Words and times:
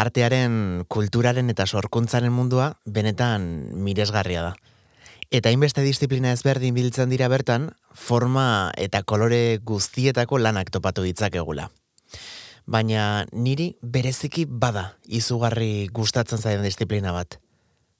artearen, 0.00 0.84
kulturaren 0.88 1.50
eta 1.52 1.66
sorkuntzaren 1.66 2.32
mundua 2.32 2.74
benetan 2.84 3.44
miresgarria 3.84 4.42
da. 4.42 4.54
Eta 5.30 5.50
hainbeste 5.52 5.84
disiplina 5.86 6.32
ezberdin 6.34 6.74
biltzen 6.74 7.12
dira 7.12 7.28
bertan, 7.30 7.68
forma 7.94 8.72
eta 8.76 9.04
kolore 9.06 9.60
guztietako 9.62 10.40
lanak 10.42 10.72
topatu 10.74 11.04
ditzakegula. 11.06 11.68
Baina 12.66 13.26
niri 13.32 13.74
bereziki 13.82 14.46
bada 14.48 14.96
izugarri 15.06 15.88
gustatzen 15.94 16.42
zaien 16.42 16.66
disiplina 16.66 17.12
bat. 17.14 17.38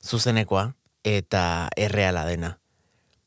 Zuzenekoa 0.03 0.73
eta 1.05 1.45
erreala 1.77 2.25
dena. 2.27 2.57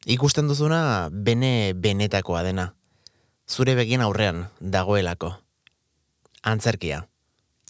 Ikusten 0.05 0.51
duzuna 0.51 1.09
bene 1.11 1.71
benetakoa 1.75 2.43
dena. 2.43 2.73
Zure 3.47 3.75
begien 3.75 4.03
aurrean 4.03 4.47
dagoelako. 4.59 5.31
Antzerkia 6.43 7.05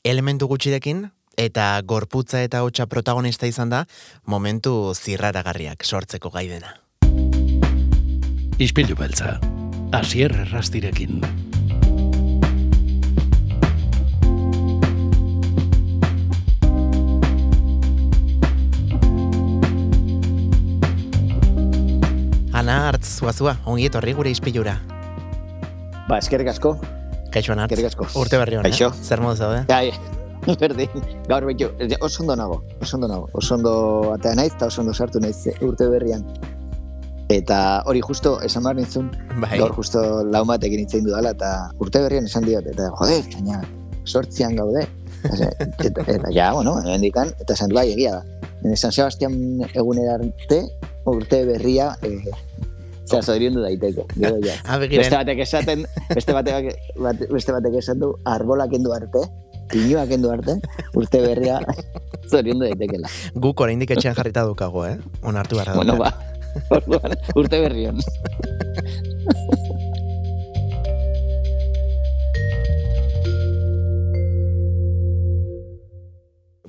elementu 0.03 0.49
gutxirekin 0.51 1.05
eta 1.39 1.79
gorputza 1.87 2.41
eta 2.43 2.61
hotsa 2.67 2.85
protagonista 2.91 3.47
izan 3.47 3.71
da 3.71 3.85
momentu 4.27 4.91
zirraragarriak 4.93 5.85
sortzeko 5.87 6.29
gaidena. 6.29 6.75
Ispilu 8.59 8.95
beltza, 8.99 9.39
asier 9.95 10.35
errastirekin. 10.43 11.23
Ana 22.53 22.75
hartz, 22.87 23.07
zuazua, 23.17 23.55
ongi 23.65 23.87
etorri 23.89 24.13
gure 24.13 24.31
ispilura. 24.31 24.75
Ba, 26.07 26.19
eskerrik 26.19 26.51
asko, 26.51 26.75
Kaixo 27.33 27.53
anat. 27.53 27.71
asko. 27.71 28.07
Urte 28.19 28.37
berri 28.37 28.59
hona. 28.59 28.69
Kaixo. 28.69 28.91
Zer 29.01 29.21
modu 29.21 29.37
zaude? 29.37 29.63
Bai, 29.73 29.91
berdin, 30.61 30.89
gaur 31.29 31.45
behitu, 31.47 31.69
oso 32.01 32.23
ondo 32.23 32.35
nago, 32.35 32.63
oso 32.81 32.97
ondo 32.97 33.07
nago, 33.07 33.29
oso 33.33 33.55
ondo 33.55 33.73
atea 34.13 34.35
naiz, 34.35 34.51
eta 34.53 34.67
oso 34.67 34.81
ondo 34.81 34.93
sartu 34.93 35.21
naiz 35.23 35.37
urte 35.61 35.87
berrian. 35.89 36.25
Eta 37.31 37.57
hori 37.89 38.01
justo, 38.03 38.35
esan 38.45 38.67
behar 38.67 38.75
nintzun, 38.77 39.07
Bai. 39.39 39.57
gaur 39.57 39.73
justo 39.77 40.01
lau 40.27 40.43
bat 40.45 40.63
egin 40.67 40.83
itzein 40.83 41.07
dudala, 41.07 41.31
eta 41.33 41.53
urte 41.81 42.03
berrian 42.03 42.27
esan 42.29 42.45
diot, 42.45 42.67
eta 42.73 42.91
jode, 42.99 43.21
baina 43.33 43.63
sortzian 44.05 44.57
gaude. 44.59 44.85
Eta, 45.23 45.49
eta, 45.87 46.03
eta 46.17 46.31
ja, 46.35 46.51
bueno, 46.53 46.75
hendikan, 46.83 47.31
eta 47.39 47.55
esan 47.55 47.71
bai, 47.73 47.87
egia 47.95 48.19
da. 48.19 48.75
San 48.75 48.91
Sebastian 48.91 49.33
egunera 49.73 50.17
arte, 50.19 50.59
urte 51.07 51.43
berria, 51.47 51.93
eh, 52.03 52.19
zera 53.13 53.21
zodiriendu 53.21 53.63
daiteke. 53.63 54.05
Gero 54.17 54.41
ja. 54.47 54.57
Ah, 54.65 54.79
begiren. 54.81 55.05
Beste 55.05 55.19
batek 55.21 55.45
esaten, 55.45 55.85
beste 56.13 56.35
batek, 56.35 56.69
bate, 56.97 57.29
beste 57.31 57.55
batek 57.55 57.79
esan 57.83 58.01
du, 58.03 58.13
arbolak 58.25 58.73
endu 58.73 58.93
arte, 58.95 59.23
pinuak 59.71 60.11
endu 60.17 60.33
arte, 60.33 60.57
urte 60.99 61.23
berria 61.23 61.59
zoriondu 62.31 62.67
daitekela. 62.67 63.11
Guk 63.35 63.65
oraindik 63.65 63.95
etxean 63.95 64.17
jarrita 64.17 64.45
dukago, 64.49 64.85
eh? 64.89 64.97
Onartu 65.23 65.61
da. 65.61 65.77
Bueno, 65.77 65.97
ba, 66.01 66.11
orduan, 66.77 67.17
urte 67.35 67.61
berrion. 67.63 68.01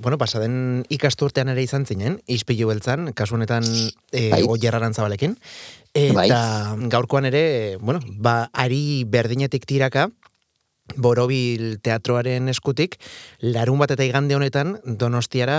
Bueno, 0.05 0.19
pasaden 0.21 0.83
ikasturtean 0.93 1.49
ere 1.49 1.63
izan 1.65 1.87
zinen, 1.89 2.19
ispilu 2.29 2.67
beltzan, 2.69 3.07
kasu 3.17 3.39
honetan 3.39 3.65
e, 3.65 4.27
Bai. 4.29 4.43
goierraran 4.45 4.93
zabalekin. 4.93 5.33
Eta 5.97 6.75
gaurkoan 6.93 7.25
ere, 7.25 7.41
bueno, 7.81 8.03
ba, 8.21 8.51
ari 8.53 9.01
berdinetik 9.09 9.65
tiraka, 9.65 10.11
Borobil 10.93 11.79
teatroaren 11.81 12.51
eskutik, 12.53 12.99
larun 13.41 13.81
bat 13.81 13.95
eta 13.95 14.05
igande 14.05 14.35
honetan 14.37 14.75
donostiara 14.85 15.57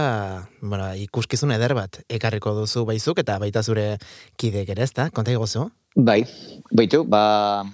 bueno, 0.61 0.93
ikuskizun 0.95 1.51
eder 1.51 1.75
bat 1.75 1.99
ekarriko 2.07 2.55
duzu 2.55 2.85
baizuk 2.87 3.19
eta 3.19 3.41
baita 3.43 3.65
zure 3.67 3.97
kidek 4.39 4.71
ere 4.77 4.87
ezta, 4.87 5.09
konta 5.11 5.35
igozu? 5.35 5.67
Bai, 5.97 6.21
baitu, 6.71 7.03
ba, 7.03 7.65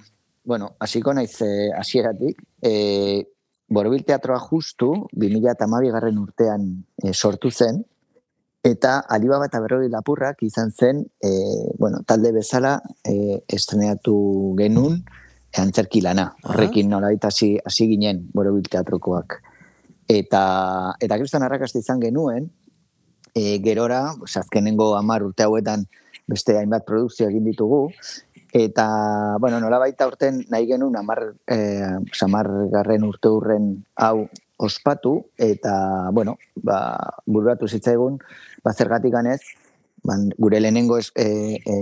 bueno, 0.49 0.73
hasiko 0.81 1.13
naiz 1.13 1.37
eh, 1.45 1.69
hasieratik, 1.77 2.41
eh, 2.65 3.29
Borobil 3.73 4.05
Teatroa 4.05 4.39
justu 4.51 4.93
2012 5.17 5.91
garren 5.95 6.19
urtean 6.21 6.69
eh, 7.03 7.15
sortu 7.15 7.51
zen, 7.51 7.81
eta 8.63 8.99
Alibaba 9.09 9.49
eta 9.49 9.61
Berrobi 9.65 9.89
Lapurrak 9.91 10.43
izan 10.45 10.71
zen, 10.71 11.01
eh, 11.25 11.73
bueno, 11.79 12.03
talde 12.07 12.33
bezala 12.37 12.77
eh, 13.09 13.41
estrenatu 13.49 14.55
genuen 14.59 15.01
antzerki 15.59 16.01
lana. 16.01 16.31
Horrekin 16.49 16.89
nolabait 16.89 17.25
hasi 17.25 17.57
hasi 17.65 17.89
ginen 17.89 18.27
Borobil 18.33 18.69
Teatrokoak. 18.69 19.41
Eta, 20.09 20.45
eta 21.01 21.19
kriston 21.19 21.45
arrakasta 21.47 21.81
izan 21.81 22.01
genuen, 22.01 22.51
e, 23.35 23.59
gerora, 23.65 24.13
pues, 24.19 24.37
azkenengo 24.37 24.95
hamar 24.97 25.25
urte 25.25 25.45
hauetan 25.45 25.87
beste 26.29 26.57
hainbat 26.59 26.85
produkzio 26.87 27.29
egin 27.29 27.45
ditugu, 27.49 27.87
eta, 28.53 29.37
bueno, 29.41 29.59
nola 29.61 29.79
baita 29.81 30.07
urten 30.07 30.43
nahi 30.53 30.67
genuen 30.69 30.97
amar, 30.97 31.35
eh, 31.49 31.97
garren 32.71 33.05
urte 33.05 33.29
hurren 33.29 33.85
hau 33.97 34.29
ospatu, 34.59 35.27
eta, 35.39 36.11
bueno, 36.13 36.37
ba, 36.63 36.95
bururatu 37.27 37.67
zitzaigun, 37.67 38.19
ba, 38.63 38.73
zergatik 38.73 39.13
ganez, 39.13 39.41
ban, 40.05 40.29
gure 40.39 40.61
lehenengo 40.61 40.99
es, 40.99 41.11
e, 41.17 41.59
e, 41.65 41.77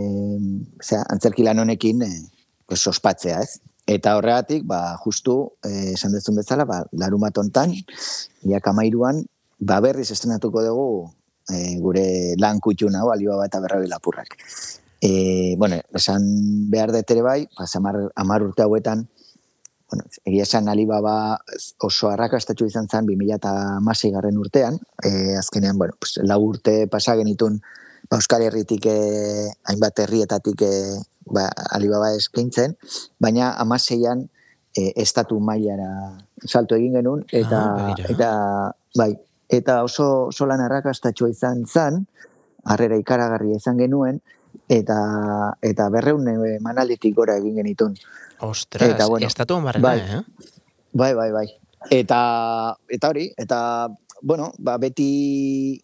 zera, 0.80 1.04
antzerki 1.10 1.42
lan 1.42 1.58
honekin 1.58 2.02
e, 2.02 2.10
pues, 2.66 2.86
ospatzea, 2.86 3.40
ez? 3.42 3.60
Eta 3.90 4.16
horregatik, 4.16 4.62
ba, 4.64 4.96
justu, 5.02 5.52
eh, 5.66 5.92
esan 5.94 6.12
dezun 6.14 6.38
bezala, 6.38 6.64
ba, 6.64 6.84
larun 6.92 7.26
bat 7.26 7.36
ontan, 7.42 7.74
iak 8.46 8.68
amairuan, 8.70 9.24
ba, 9.58 9.80
berriz 9.80 10.10
estrenatuko 10.14 10.62
dugu 10.64 10.90
e, 11.50 11.80
gure 11.82 12.06
lan 12.38 12.62
kutxun 12.62 12.94
hau, 12.94 13.10
eta 13.44 13.60
berrabi 13.60 13.90
lapurrak. 13.90 14.38
E, 15.00 15.56
bueno, 15.56 15.76
esan 15.96 16.22
behar 16.70 16.92
dut 16.92 17.10
ere 17.10 17.22
bai, 17.24 17.48
pas, 17.56 17.74
amar, 17.76 17.96
amar 18.14 18.42
urte 18.44 18.62
hauetan, 18.62 19.08
bueno, 19.90 20.04
egia 20.24 20.44
esan 20.44 20.68
Alibaba 20.68 21.40
oso 21.82 22.10
arrakastatxu 22.12 22.68
izan 22.68 22.86
zen 22.88 23.08
2006 23.08 24.12
garren 24.14 24.38
urtean, 24.38 24.78
e, 25.02 25.36
azkenean, 25.40 25.78
bueno, 25.78 25.96
pues, 25.98 26.20
lau 26.22 26.38
urte 26.44 26.86
pasa 26.86 27.16
genitun 27.18 27.58
ba, 28.10 28.18
Euskal 28.18 28.44
Herritik 28.46 28.86
e, 28.86 28.98
hainbat 29.72 30.04
herrietatik 30.04 30.62
e, 30.62 30.74
ba, 31.26 31.48
Alibaba 31.72 32.12
eskaintzen, 32.14 32.76
baina 33.18 33.54
amaseian 33.58 34.28
e, 34.76 34.92
estatu 35.02 35.40
mailara 35.40 35.90
salto 36.46 36.76
egin 36.76 37.00
genuen, 37.00 37.24
eta, 37.32 37.64
Ah, 37.74 37.94
eta 38.08 38.30
bai, 38.96 39.14
eta 39.48 39.82
oso, 39.84 40.28
oso 40.30 40.46
lan 40.46 40.62
arrakastatxua 40.62 41.32
izan 41.32 41.64
zan, 41.66 42.04
harrera 42.64 42.98
ikaragarria 43.00 43.58
izan 43.58 43.80
genuen, 43.80 44.20
eta, 44.70 45.00
eta 45.66 45.88
berreun 45.90 46.28
e, 46.30 46.58
manalditik 46.62 47.16
gora 47.16 47.36
egin 47.40 47.58
genitun. 47.58 47.96
Ostras, 48.40 48.88
Eta, 48.94 49.08
bueno, 49.10 49.26
estatu 49.26 49.58
barrena, 49.60 49.88
bai. 49.88 49.98
eh? 50.00 50.22
Bai, 50.92 51.12
bai, 51.14 51.30
bai. 51.34 51.46
Eta, 51.90 52.20
eta 52.88 53.10
hori, 53.10 53.26
eta, 53.36 53.88
bueno, 54.22 54.52
ba, 54.58 54.78
beti 54.78 55.80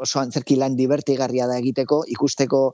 oso 0.00 0.20
antzerki 0.20 0.56
lan 0.56 0.76
divertigarria 0.76 1.46
da 1.50 1.58
egiteko, 1.58 2.04
ikusteko 2.14 2.64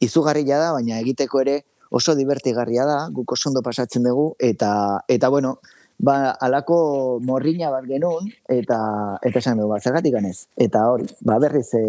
izugarria 0.00 0.58
da, 0.60 0.72
baina 0.76 0.98
egiteko 1.00 1.40
ere 1.44 1.60
oso 1.90 2.14
divertigarria 2.18 2.84
da, 2.88 2.98
guk 3.12 3.36
oso 3.36 3.50
ondo 3.50 3.62
pasatzen 3.62 4.04
dugu, 4.06 4.30
eta, 4.40 5.02
eta 5.08 5.28
bueno, 5.32 5.58
ba, 5.98 6.32
alako 6.40 7.20
morriña 7.24 7.70
bat 7.72 7.86
genuen, 7.88 8.32
eta, 8.48 8.80
eta 9.22 9.44
esan 9.44 9.60
dugu, 9.60 9.74
ba, 9.74 9.80
zergatik 9.80 10.16
ganez. 10.16 10.48
Eta 10.56 10.88
hori, 10.90 11.08
ba, 11.20 11.38
berriz 11.42 11.68
e, 11.76 11.84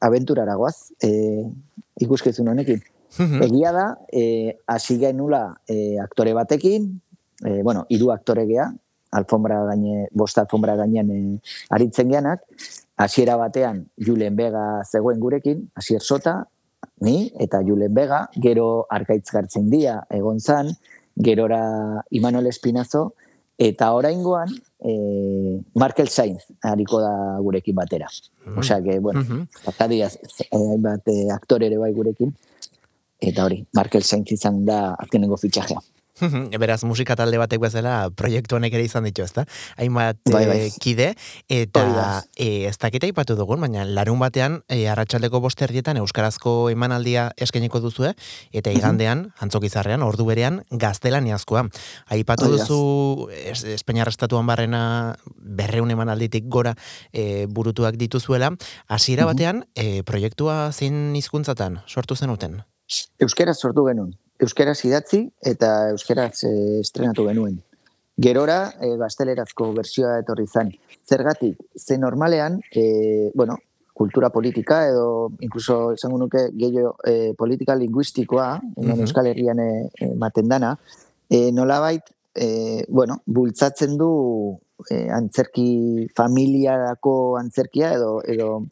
abenturara 0.00 0.56
goaz, 0.60 0.92
e, 1.02 1.44
ikuskizun 2.00 2.48
honekin. 2.52 2.82
Mhm. 3.18 3.42
Egia 3.42 3.72
da, 3.74 3.86
eh, 4.12 4.58
hasi 4.66 4.98
genula 4.98 5.56
eh, 5.66 5.98
aktore 6.02 6.32
batekin, 6.34 7.00
eh, 7.44 7.60
bueno, 7.62 7.86
hiru 7.88 8.12
aktore 8.12 8.46
gea, 8.46 8.70
alfombra 9.10 9.64
gaine, 9.66 10.06
bost 10.12 10.38
alfombra 10.38 10.76
gainean 10.78 11.10
eh, 11.10 11.38
aritzen 11.70 12.08
geanak, 12.08 12.44
hasiera 12.96 13.36
batean 13.36 13.86
Julen 13.96 14.36
Bega 14.36 14.82
zegoen 14.84 15.18
gurekin, 15.20 15.66
hasier 15.74 16.00
sota, 16.00 16.44
ni, 17.00 17.32
eta 17.40 17.62
Julen 17.66 17.94
Bega, 17.94 18.28
gero 18.36 18.86
arkaitz 18.88 19.30
gartzen 19.32 19.70
dia, 19.70 20.00
egon 20.10 20.38
zan, 20.40 20.70
gerora 21.16 22.04
Imanol 22.10 22.46
Espinazo, 22.46 23.14
eta 23.60 23.90
oraingoan 23.92 24.48
eh, 24.80 25.60
Markel 25.76 26.08
Sainz 26.08 26.46
hariko 26.64 27.00
da 27.04 27.12
gurekin 27.44 27.76
batera. 27.76 28.08
Osea, 28.56 28.80
que, 28.82 28.98
bueno. 28.98 29.46
Zakaria, 29.64 30.08
hainbat 30.50 31.08
eh, 31.12 31.28
aktore 31.34 31.68
ere 31.68 31.78
bai 31.78 31.92
gurekin. 31.92 32.32
Eta 33.20 33.44
hori, 33.44 33.60
Markel 33.76 34.02
Sainz 34.02 34.32
izan 34.32 34.64
da 34.64 34.94
azkenengo 34.96 35.36
fitxajea. 35.36 35.82
Beraz, 36.62 36.82
musika 36.84 37.16
talde 37.16 37.38
batek 37.40 37.60
bezala 37.62 38.10
proiektu 38.16 38.56
honek 38.56 38.74
ere 38.76 38.84
izan 38.84 39.04
ditu, 39.08 39.22
ezta? 39.22 39.44
Hainbat 39.78 40.20
Bai, 40.30 40.44
bai. 40.46 40.58
eh, 40.66 40.70
kide, 40.80 41.14
eta 41.48 41.82
Hori 41.82 41.94
da. 41.96 42.06
eh, 42.36 42.68
ez 42.68 42.76
dakita 42.78 43.08
ipatu 43.10 43.36
dugun, 43.38 43.60
baina 43.60 43.84
larun 43.84 44.18
batean, 44.20 44.60
e, 44.68 44.86
arratsaldeko 44.88 45.40
bosterdietan 45.40 45.96
euskarazko 46.00 46.70
emanaldia 46.70 47.30
eskainiko 47.36 47.80
duzue, 47.80 48.14
eta 48.52 48.72
igandean, 48.74 49.28
antzokizarrean, 49.40 50.02
ordu 50.02 50.26
berean, 50.28 50.62
gaztelaniazkoa. 50.70 51.66
Aipatu 52.16 52.48
Hori 52.48 52.58
da. 52.58 52.64
duzu, 52.64 53.28
es, 53.44 53.64
Espainiar 53.64 54.08
estatuan 54.08 54.46
barrena 54.46 55.16
berreun 55.36 55.90
emanalditik 55.90 56.48
gora 56.48 56.74
e, 57.12 57.46
burutuak 57.48 57.96
dituzuela, 58.00 58.52
hasiera 58.88 59.26
batean, 59.28 59.64
e, 59.74 60.02
proiektua 60.02 60.72
zein 60.72 61.14
hizkuntzatan 61.16 61.80
sortu 61.86 62.16
zenuten? 62.16 62.62
Euskeraz 63.22 63.58
sortu 63.60 63.84
genuen. 63.86 64.14
Euskeraz 64.40 64.78
idatzi 64.88 65.24
eta 65.44 65.90
euskeraz 65.94 66.44
eh, 66.48 66.80
estrenatu 66.80 67.26
genuen. 67.28 67.58
Gerora, 68.20 68.60
eh, 68.80 68.94
gaztelerazko 69.00 69.70
bersioa 69.76 70.18
etorri 70.20 70.46
zen. 70.46 70.72
Zergatik, 71.08 71.58
ze 71.76 71.98
normalean, 71.98 72.60
eh, 72.72 73.30
bueno, 73.34 73.58
kultura 74.00 74.30
politika 74.30 74.86
edo 74.88 75.32
inkluso 75.44 75.92
esango 75.92 76.18
nuke 76.18 76.46
gehiago 76.56 76.94
eh, 77.04 77.34
politika 77.36 77.76
linguistikoa, 77.76 78.48
hemen 78.76 78.94
Mhm. 78.94 79.04
Euskal 79.04 79.26
Herrian 79.28 79.60
ematen 80.06 80.48
dana, 80.48 80.78
eh, 81.28 81.50
nolabait, 81.52 82.02
eh, 82.34 82.84
bueno, 82.88 83.22
bultzatzen 83.26 83.96
du 83.98 84.58
eh, 84.90 85.08
antzerki 85.12 86.08
familiarako 86.16 87.36
antzerkia 87.36 87.92
edo 87.94 88.22
edo 88.24 88.66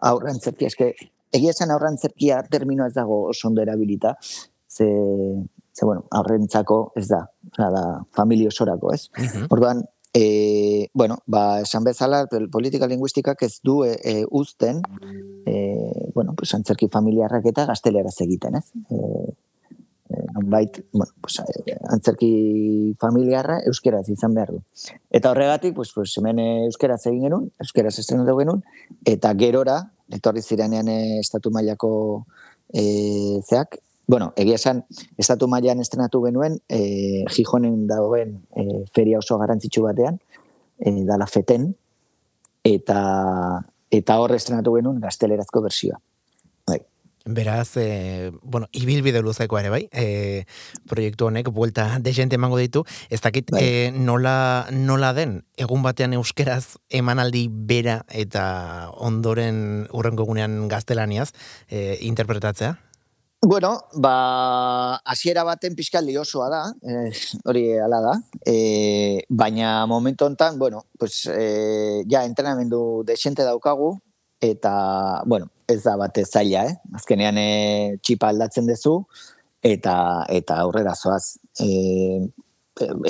aurra 0.00 0.30
antzerkia. 0.30 0.66
Eske, 0.66 0.94
egia 1.32 1.50
esan 1.50 1.70
aurra 1.70 1.88
antzerkia 1.88 2.42
terminoa 2.50 2.88
ez 2.88 2.94
dago 2.94 3.28
oso 3.28 3.48
ondo 3.48 3.62
erabilita, 3.62 4.16
ze, 4.72 4.88
ze 5.72 5.84
bueno, 5.84 6.06
aurrentzako 6.10 6.92
ez 6.96 7.08
da, 7.08 7.26
Osea, 7.52 7.70
da 7.70 7.84
familia 8.16 8.48
osorako, 8.48 8.94
ez? 8.94 9.10
Mhm. 9.18 9.50
Orduan, 9.50 9.84
e, 10.14 10.88
bueno, 10.94 11.18
ba, 11.26 11.60
esan 11.60 11.84
bezala, 11.84 12.26
politika 12.52 12.86
linguistikak 12.86 13.42
ez 13.42 13.60
du 13.64 13.82
e, 13.84 13.96
e, 14.04 14.24
uzten, 14.30 14.82
e, 15.46 16.10
bueno, 16.14 16.34
pues, 16.36 16.54
antzerki 16.54 16.88
familiarrak 16.92 17.46
eta 17.52 17.66
gazteleraz 17.66 18.18
egiten, 18.24 18.56
ez? 18.60 18.66
E, 18.90 20.18
nonbait, 20.34 20.82
bueno, 20.92 21.12
pues, 21.20 21.38
antzerki 21.88 22.94
familiarra 23.00 23.60
euskeraz 23.68 24.04
izan 24.12 24.34
behar 24.36 24.52
du. 24.52 24.60
Eta 25.10 25.30
horregatik, 25.32 25.74
pues, 25.74 25.92
pues, 25.94 26.12
hemen 26.20 26.40
euskeraz 26.68 27.00
egin 27.06 27.28
genuen, 27.28 27.48
euskeraz 27.60 27.98
estrenatu 27.98 28.36
genuen, 28.40 28.60
eta 29.08 29.32
gerora, 29.38 29.78
etorri 30.12 30.42
zirenean 30.44 30.88
estatu 30.92 31.50
mailako 31.50 31.92
e, 32.68 33.40
zeak, 33.48 33.80
bueno, 34.12 34.34
egia 34.36 34.58
esan, 34.58 34.82
estatu 35.16 35.46
mailan 35.48 35.80
estrenatu 35.80 36.20
genuen, 36.26 36.58
e, 36.68 37.24
Gijonen 37.32 37.86
dagoen 37.88 38.34
e, 38.52 38.82
feria 38.92 39.22
oso 39.22 39.38
garrantzitsu 39.40 39.86
batean, 39.86 40.18
e, 40.76 40.92
dala 41.08 41.24
feten, 41.24 41.70
eta 42.60 42.98
eta 43.88 44.18
hor 44.20 44.34
estrenatu 44.36 44.76
genuen 44.76 45.00
gaztelerazko 45.00 45.62
bersioa. 45.64 45.96
Bai. 46.68 46.82
Beraz, 47.24 47.78
e, 47.80 48.30
bueno, 48.42 48.68
ibilbide 48.76 49.24
luzekoa 49.24 49.64
ere 49.64 49.72
bai, 49.72 49.80
e, 49.96 50.44
proiektu 50.92 51.30
honek 51.30 51.48
buelta 51.48 51.88
de 52.04 52.12
gente 52.12 52.36
emango 52.36 52.60
ditu, 52.60 52.84
ez 53.08 53.22
dakit 53.24 53.48
Bai. 53.56 53.64
e, 53.64 53.90
nola, 53.96 54.66
nola 54.76 55.16
den, 55.16 55.38
egun 55.56 55.80
batean 55.88 56.20
euskeraz 56.20 56.76
emanaldi 56.90 57.46
bera 57.48 58.02
eta 58.12 58.92
ondoren 58.92 59.86
urrengo 59.88 60.28
egunean 60.28 60.66
gaztelaniaz 60.68 61.30
e, 61.70 61.96
interpretatzea? 62.12 62.76
Bueno, 63.44 63.80
ba, 63.98 64.98
hasiera 65.04 65.42
baten 65.42 65.74
pixkat 65.74 66.04
liosoa 66.06 66.46
da, 66.48 66.60
eh, 66.86 67.10
hori 67.44 67.64
hala 67.74 67.98
da, 68.00 68.12
eh, 68.46 69.24
baina 69.28 69.84
momentu 69.90 70.24
hontan, 70.28 70.60
bueno, 70.60 70.84
pues, 70.96 71.26
eh, 71.26 72.04
ja, 72.08 72.24
entrenamendu 72.24 73.02
desente 73.04 73.42
daukagu, 73.42 73.98
eta, 74.40 75.22
bueno, 75.26 75.50
ez 75.66 75.82
da 75.82 75.96
bate 75.96 76.24
zaila, 76.24 76.66
eh? 76.66 76.76
Azkenean 76.94 77.36
eh, 77.38 77.96
txipa 78.00 78.28
aldatzen 78.30 78.66
duzu, 78.70 78.94
eta, 79.60 80.24
eta 80.28 80.60
aurrera 80.62 80.94
zoaz. 80.94 81.38
Eh, 81.58 82.22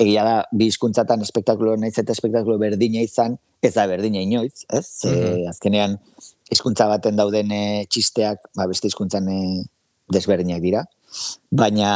egia 0.00 0.24
da, 0.24 0.36
bi 0.50 0.66
hizkuntzatan 0.72 1.20
espektakulo 1.22 1.76
naiz 1.76 1.98
eta 1.98 2.12
espektakulo 2.12 2.56
berdina 2.58 3.04
izan, 3.04 3.36
ez 3.62 3.74
da 3.74 3.84
berdina 3.86 4.18
inoiz, 4.24 4.64
ez? 4.72 4.86
Ze, 5.02 5.12
Mhm. 5.12 5.48
azkenean, 5.52 5.98
hizkuntza 6.50 6.88
baten 6.88 7.16
dauden 7.16 7.52
eh, 7.52 7.84
txisteak, 7.88 8.48
ba, 8.56 8.66
beste 8.66 8.88
hizkuntzan 8.88 9.28
eh, 9.28 9.62
desberdinak 10.12 10.60
dira. 10.62 10.84
Baina, 11.50 11.92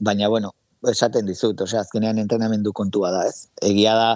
baina 0.00 0.28
bueno, 0.28 0.52
esaten 0.90 1.26
dizut, 1.26 1.60
osea, 1.62 1.82
azkenean 1.82 2.18
entrenamendu 2.22 2.72
kontua 2.74 3.12
da, 3.14 3.26
ez? 3.28 3.48
Egia 3.62 3.94
da, 3.98 4.08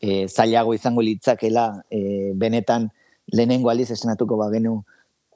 e, 0.00 0.26
zailago 0.28 0.74
izango 0.74 1.04
litzakela, 1.04 1.66
e, 1.90 2.32
benetan 2.40 2.88
lehenengo 3.32 3.70
aldiz 3.70 3.90
estrenatuko 3.92 4.38
bagenu 4.40 4.78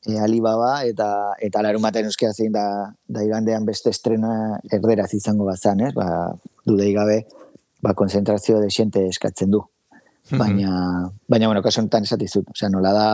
e, 0.07 0.17
Alibaba, 0.19 0.85
eta, 0.89 1.09
eta 1.45 1.63
larun 1.65 1.85
baten 1.85 2.09
euskera 2.09 2.33
zein 2.33 2.53
da, 2.55 2.67
da 3.09 3.25
igandean 3.25 3.69
beste 3.69 3.93
estrena 3.93 4.59
erderaz 4.73 5.13
izango 5.15 5.49
bazan, 5.49 5.85
ez? 5.89 5.93
Ba, 5.97 6.09
dudei 6.65 6.93
gabe, 6.97 7.23
ba, 7.85 7.95
konzentrazio 7.95 8.61
de 8.61 8.73
xente 8.73 9.05
eskatzen 9.11 9.53
du. 9.53 9.63
Baina, 10.41 11.05
baina 11.29 11.51
bueno, 11.51 11.61
kaso 11.61 11.83
honetan 11.83 12.07
esatizut, 12.07 12.49
osea, 12.55 12.71
nola 12.73 12.95
da, 12.97 13.09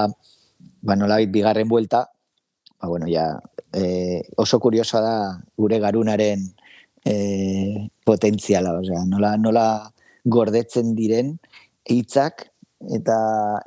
ba, 0.86 0.94
nola 0.94 1.18
bigarren 1.26 1.66
buelta, 1.68 2.04
ba, 2.80 2.88
bueno, 2.88 3.06
ja, 3.08 3.40
eh, 3.72 4.22
oso 4.36 4.58
kuriosoa 4.60 5.00
da 5.00 5.16
gure 5.56 5.78
garunaren 5.78 6.46
eh, 7.04 7.88
potentziala, 8.04 8.74
osea, 8.80 9.04
nola, 9.06 9.36
nola 9.36 9.66
gordetzen 10.24 10.94
diren 10.96 11.36
hitzak 11.84 12.48
eta 12.96 13.18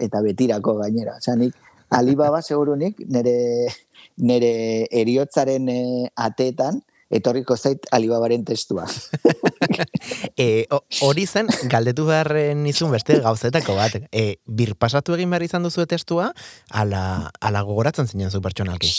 eta 0.02 0.22
betirako 0.26 0.78
gainera. 0.82 1.18
Osea, 1.22 1.36
nik 1.36 1.54
Alibaba 1.94 2.42
segurunik 2.48 3.00
nere 3.08 3.70
nere 4.18 4.88
eriotzaren 4.92 5.70
eh, 5.70 6.10
ateetan 6.16 6.82
etorriko 7.14 7.56
zait 7.58 7.86
Alibabaren 7.92 8.46
testua. 8.46 8.88
E, 10.38 10.66
ho- 10.74 10.84
hori 11.06 11.24
zen, 11.26 11.48
galdetu 11.72 12.06
beharren 12.08 12.66
izun 12.70 12.92
beste 12.94 13.16
gauzetako 13.24 13.76
bat. 13.78 13.96
E, 14.12 14.38
birpasatu 14.46 15.16
egin 15.16 15.32
behar 15.34 15.46
izan 15.46 15.64
duzu 15.66 15.86
testua, 15.90 16.32
ala, 16.70 17.32
ala 17.42 17.62
gogoratzen 17.66 18.10
zinen 18.10 18.32
zu 18.34 18.42
pertsonalki. 18.42 18.90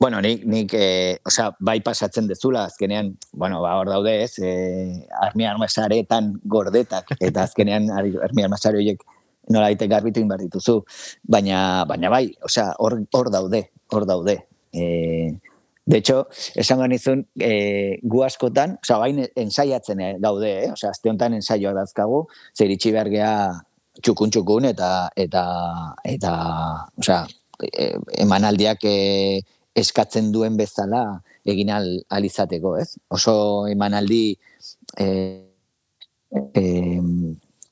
Bueno, 0.00 0.20
nik, 0.20 0.42
nik 0.44 0.74
eh, 0.76 1.16
osea, 1.24 1.52
bai 1.60 1.78
pasatzen 1.80 2.26
dezula, 2.28 2.66
azkenean, 2.68 3.14
bueno, 3.32 3.62
ba, 3.64 3.76
hor 3.80 3.88
daude, 3.88 4.12
ez, 4.26 4.34
eh, 4.44 5.06
armi 5.24 5.46
armasaretan 5.48 6.34
gordetak, 6.44 7.14
eta 7.20 7.46
azkenean 7.46 7.88
armi 7.94 8.44
armasare 8.44 8.82
horiek 8.82 9.00
nola 9.48 9.70
daite 9.70 9.88
garbitu 9.88 10.20
egin 10.20 10.28
behar 10.28 10.42
dituzu. 10.44 10.80
Baina, 11.24 11.84
baina 11.88 12.10
bai, 12.12 12.26
osea, 12.44 12.74
hor, 12.82 12.98
hor 13.16 13.30
daude, 13.32 13.62
hor 13.94 14.04
daude. 14.10 14.40
Eh, 14.76 15.32
de 15.86 15.98
hecho, 15.98 16.28
esango 16.54 16.88
nizun, 16.88 17.28
eh, 17.38 17.98
gu 18.02 18.24
askotan, 18.26 18.74
osea, 18.82 18.98
bain 18.98 19.22
ensaiatzen 19.38 20.00
eh, 20.02 20.16
gaude, 20.18 20.50
eh? 20.64 20.70
osea, 20.72 20.90
azte 20.90 21.08
honetan 21.08 21.38
ensaioak 21.38 21.76
dazkagu, 21.78 22.24
zer 22.58 22.72
itxi 22.74 22.90
behar 22.90 23.10
gea 23.12 23.34
txukun 24.02 24.34
txukun 24.34 24.66
eta, 24.72 24.90
eta, 25.14 25.44
eta, 26.04 26.32
osea, 26.98 27.20
eh, 27.70 27.94
emanaldiak 28.26 28.82
eh, 28.90 29.38
eskatzen 29.76 30.32
duen 30.34 30.56
bezala 30.58 31.04
egin 31.46 31.70
al, 31.70 31.88
al 32.10 32.26
izateko, 32.26 32.74
ez? 32.82 32.96
Oso 33.14 33.36
emanaldi 33.70 34.34
eh, 34.98 35.46
eh, 36.34 37.00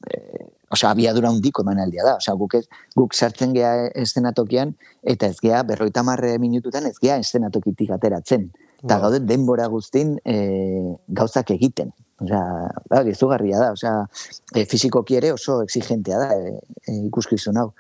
eh, 0.07 0.47
osea, 0.75 0.91
abiadura 0.95 1.31
handiko 1.33 1.65
emanaldia 1.65 2.05
da. 2.07 2.17
Osea, 2.21 2.35
guk, 2.41 2.59
ez, 2.61 2.67
guk 2.99 3.15
sartzen 3.15 3.55
gea 3.57 3.73
eszenatokian 4.05 4.75
eta 5.15 5.31
ez 5.33 5.39
gea 5.43 5.63
berroita 5.67 6.05
marre 6.07 6.37
minututan 6.43 6.87
ez 6.91 6.97
gea 7.01 7.19
eszenatokitik 7.23 7.95
ateratzen. 7.97 8.51
Eta 8.85 8.99
Wow. 8.99 9.07
gaude 9.07 9.21
denbora 9.25 9.67
guztin 9.73 10.19
eh, 10.29 10.93
gauzak 11.09 11.55
egiten. 11.55 11.95
Osea, 12.21 12.43
da, 12.91 13.03
gizugarria 13.07 13.59
da. 13.59 13.73
Osea, 13.73 14.05
e, 14.55 14.65
fizikoki 14.71 15.17
ere 15.19 15.33
oso 15.35 15.63
exigentea 15.65 16.21
da 16.21 16.37
e, 16.37 16.59
e, 16.87 16.97
ikuskizun 17.09 17.59
hau. 17.59 17.71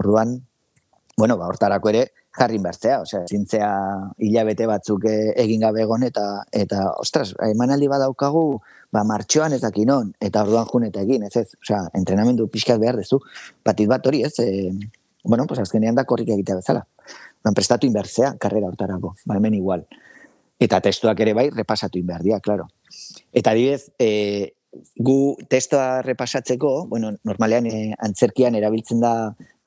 Orduan, 0.00 0.36
bueno, 1.16 1.36
ba, 1.40 1.48
hortarako 1.50 1.90
ere 1.92 2.04
jarrin 2.38 2.62
bertzea, 2.62 3.00
osea, 3.02 3.24
zintzea 3.26 3.70
hilabete 4.22 4.66
batzuk 4.70 5.06
e, 5.10 5.16
egin 5.42 5.64
gabe 5.64 5.82
egon 5.82 6.04
eta, 6.06 6.26
eta 6.54 6.84
ostras, 7.02 7.32
emanaldi 7.48 7.88
badaukagu, 7.90 8.44
ba, 8.94 9.02
martxoan 9.06 9.56
ez 9.56 9.60
dakinon, 9.64 10.12
eta 10.22 10.44
orduan 10.46 10.68
jun 10.70 10.86
eta 10.86 11.02
egin, 11.02 11.26
ez 11.26 11.34
ez, 11.42 11.48
osea, 11.58 11.82
entrenamendu 11.98 12.46
pixkat 12.52 12.78
behar 12.82 13.00
dezu, 13.00 13.18
batit 13.66 13.90
bat 13.90 14.06
hori, 14.06 14.22
ez, 14.28 14.36
e, 14.38 14.70
bueno, 15.24 15.46
pues 15.46 15.60
azkenean 15.60 15.98
da 15.98 16.06
korrik 16.08 16.30
egitea 16.36 16.60
bezala. 16.60 16.86
Ban, 17.44 17.56
prestatu 17.56 17.88
inbertzea, 17.90 18.36
karrera 18.38 18.70
hortarako, 18.70 19.16
ba, 19.26 19.36
hemen 19.36 19.58
igual. 19.58 19.86
Eta 20.60 20.80
testuak 20.84 21.20
ere 21.24 21.34
bai, 21.34 21.48
repasatu 21.50 21.98
inbehar 21.98 22.22
dira, 22.22 22.40
claro. 22.40 22.68
Eta 23.32 23.52
adibidez, 23.56 23.90
e, 23.98 24.54
gu 24.96 25.36
testoa 25.50 26.02
repasatzeko, 26.06 26.86
bueno, 26.86 27.10
normalean 27.24 27.66
e, 27.66 27.78
antzerkian 27.98 28.54
erabiltzen 28.54 29.00
da 29.02 29.14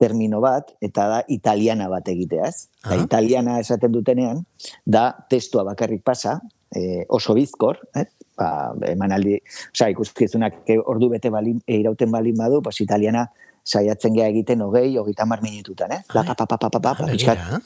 termino 0.03 0.41
bat, 0.43 0.73
eta 0.83 1.07
da 1.11 1.21
italiana 1.31 1.87
bat 1.91 2.09
egiteaz. 2.15 2.67
Uh 2.83 2.91
-huh. 2.91 3.03
italiana 3.05 3.59
esaten 3.63 3.91
dutenean, 3.91 4.43
da 4.85 5.05
testua 5.29 5.63
bakarrik 5.63 6.03
pasa, 6.03 6.39
e, 6.75 7.05
oso 7.09 7.33
bizkor, 7.37 7.79
eh? 7.95 8.05
ba, 8.37 8.73
emanaldi, 8.89 9.39
oza, 9.71 9.89
ikuskizunak 9.93 10.69
ordu 10.85 11.09
bete 11.15 11.31
balin, 11.33 11.61
irauten 11.67 12.11
balin 12.11 12.37
badu, 12.37 12.61
pues, 12.61 12.81
italiana 12.81 13.27
saiatzen 13.63 14.15
gea 14.17 14.27
egiten 14.33 14.61
hogei, 14.65 14.97
hogeita 14.97 15.25
mar 15.25 15.41
minututan, 15.41 15.91
eh? 15.91 16.01
La, 16.13 16.23
pa, 16.23 16.35
pa, 16.35 16.45
pa, 16.45 16.57
pa, 16.57 16.69
pa, 16.69 16.79
pa, 16.79 16.93
pa, 16.95 17.59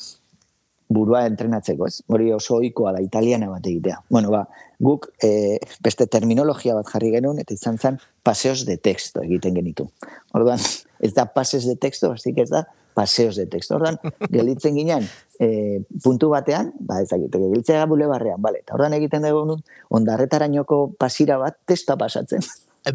burua 0.90 1.26
entrenatzeko, 1.28 1.88
ez? 1.88 2.02
Hori 2.08 2.32
oso 2.34 2.58
ohikoa 2.58 2.94
da 2.96 3.02
italiana 3.04 3.50
bat 3.52 3.66
egitea. 3.68 4.00
Bueno, 4.10 4.32
ba, 4.32 4.46
guk 4.80 5.10
e, 5.24 5.60
beste 5.84 6.08
terminologia 6.08 6.76
bat 6.78 6.88
jarri 6.94 7.12
genuen 7.16 7.42
eta 7.44 7.56
izan 7.56 7.78
zen 7.78 8.00
paseos 8.24 8.66
de 8.66 8.78
texto 8.78 9.24
egiten 9.24 9.58
genitu. 9.60 9.90
Orduan, 10.38 10.62
ez 11.04 11.14
da 11.14 11.28
pases 11.34 11.66
de 11.68 11.76
texto, 11.76 12.12
bastik 12.14 12.40
ez 12.44 12.50
da 12.54 12.66
paseos 12.98 13.36
de 13.36 13.46
texto. 13.46 13.76
Orduan, 13.76 14.00
gelitzen 14.38 14.78
ginen 14.80 15.08
e, 15.40 15.82
puntu 16.04 16.32
batean, 16.34 16.72
ba, 16.80 17.02
ez 17.04 17.12
egite, 17.12 17.42
gelitzea 17.44 17.86
bule 17.90 18.08
barrean, 18.10 18.42
bale. 18.42 18.64
Eta 18.64 18.78
orduan 18.78 18.96
egiten 18.98 19.28
dugu 19.28 19.60
pasira 19.90 20.98
pasira 20.98 21.38
bat 21.44 21.60
testa 21.66 21.98
pasatzen. 21.98 22.46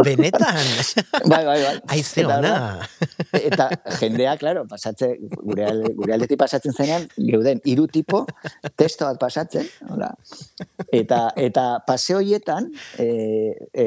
Benetan. 0.01 0.65
bai, 1.31 1.45
bai, 1.45 1.59
bai. 1.63 1.75
Aize 1.95 2.25
ona. 2.27 2.55
Eta, 3.37 3.69
jendea, 4.01 4.37
claro, 4.41 4.65
pasatze, 4.71 5.13
gure, 5.35 5.69
gure 5.99 6.17
aldetik 6.17 6.41
pasatzen 6.41 6.75
zenean, 6.77 7.07
geuden, 7.19 7.61
iru 7.69 7.87
tipo, 7.93 8.25
testo 8.79 9.09
bat 9.09 9.21
pasatzen, 9.21 9.69
hola. 9.91 10.11
Eta, 10.93 11.23
eta 11.37 11.67
pase 11.87 12.17
horietan, 12.19 12.71
e, 12.99 13.09
e, 13.73 13.87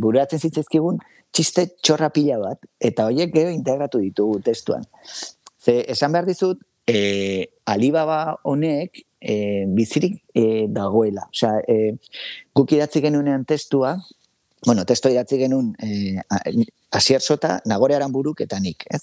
bureatzen 0.00 0.42
zitzaizkigun, 0.42 1.00
txiste 1.32 1.66
txorra 1.84 2.10
pila 2.14 2.38
bat, 2.42 2.62
eta 2.80 3.08
horiek 3.08 3.34
gero 3.34 3.52
integratu 3.54 4.00
ditugu 4.04 4.40
testuan. 4.44 4.86
Ze, 5.60 5.82
esan 5.92 6.14
behar 6.14 6.28
dizut, 6.28 6.62
e, 6.86 7.50
Alibaba 7.66 8.38
honek 8.44 9.02
e, 9.20 9.66
bizirik 9.68 10.22
e, 10.34 10.66
dagoela. 10.72 11.26
Osea, 11.34 11.58
e, 11.66 11.96
guk 12.56 12.72
idatzi 12.76 13.02
genuenean 13.04 13.44
testua, 13.48 13.96
bueno, 14.64 14.84
testo 14.84 15.10
idatzi 15.12 15.38
genuen 15.38 15.74
eh, 15.82 16.20
asier 16.90 17.20
sota, 17.20 17.60
nagore 17.64 17.96
aranburuk 17.96 18.40
eta 18.40 18.58
nik, 18.60 18.86
ez? 18.90 19.02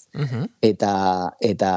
eta, 0.62 0.94
eta, 1.40 1.72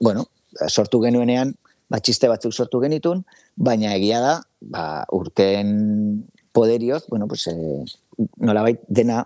bueno, 0.00 0.26
sortu 0.68 1.00
genuenean, 1.02 1.54
batxiste 1.90 2.28
batzuk 2.28 2.52
sortu 2.52 2.80
genitun, 2.84 3.24
baina 3.56 3.94
egia 3.96 4.20
da, 4.20 4.34
ba, 4.60 4.84
urten 5.12 6.24
poderioz, 6.52 7.06
bueno, 7.08 7.28
pues, 7.28 7.46
eh, 7.48 7.84
nolabait 8.18 8.80
dena 8.88 9.22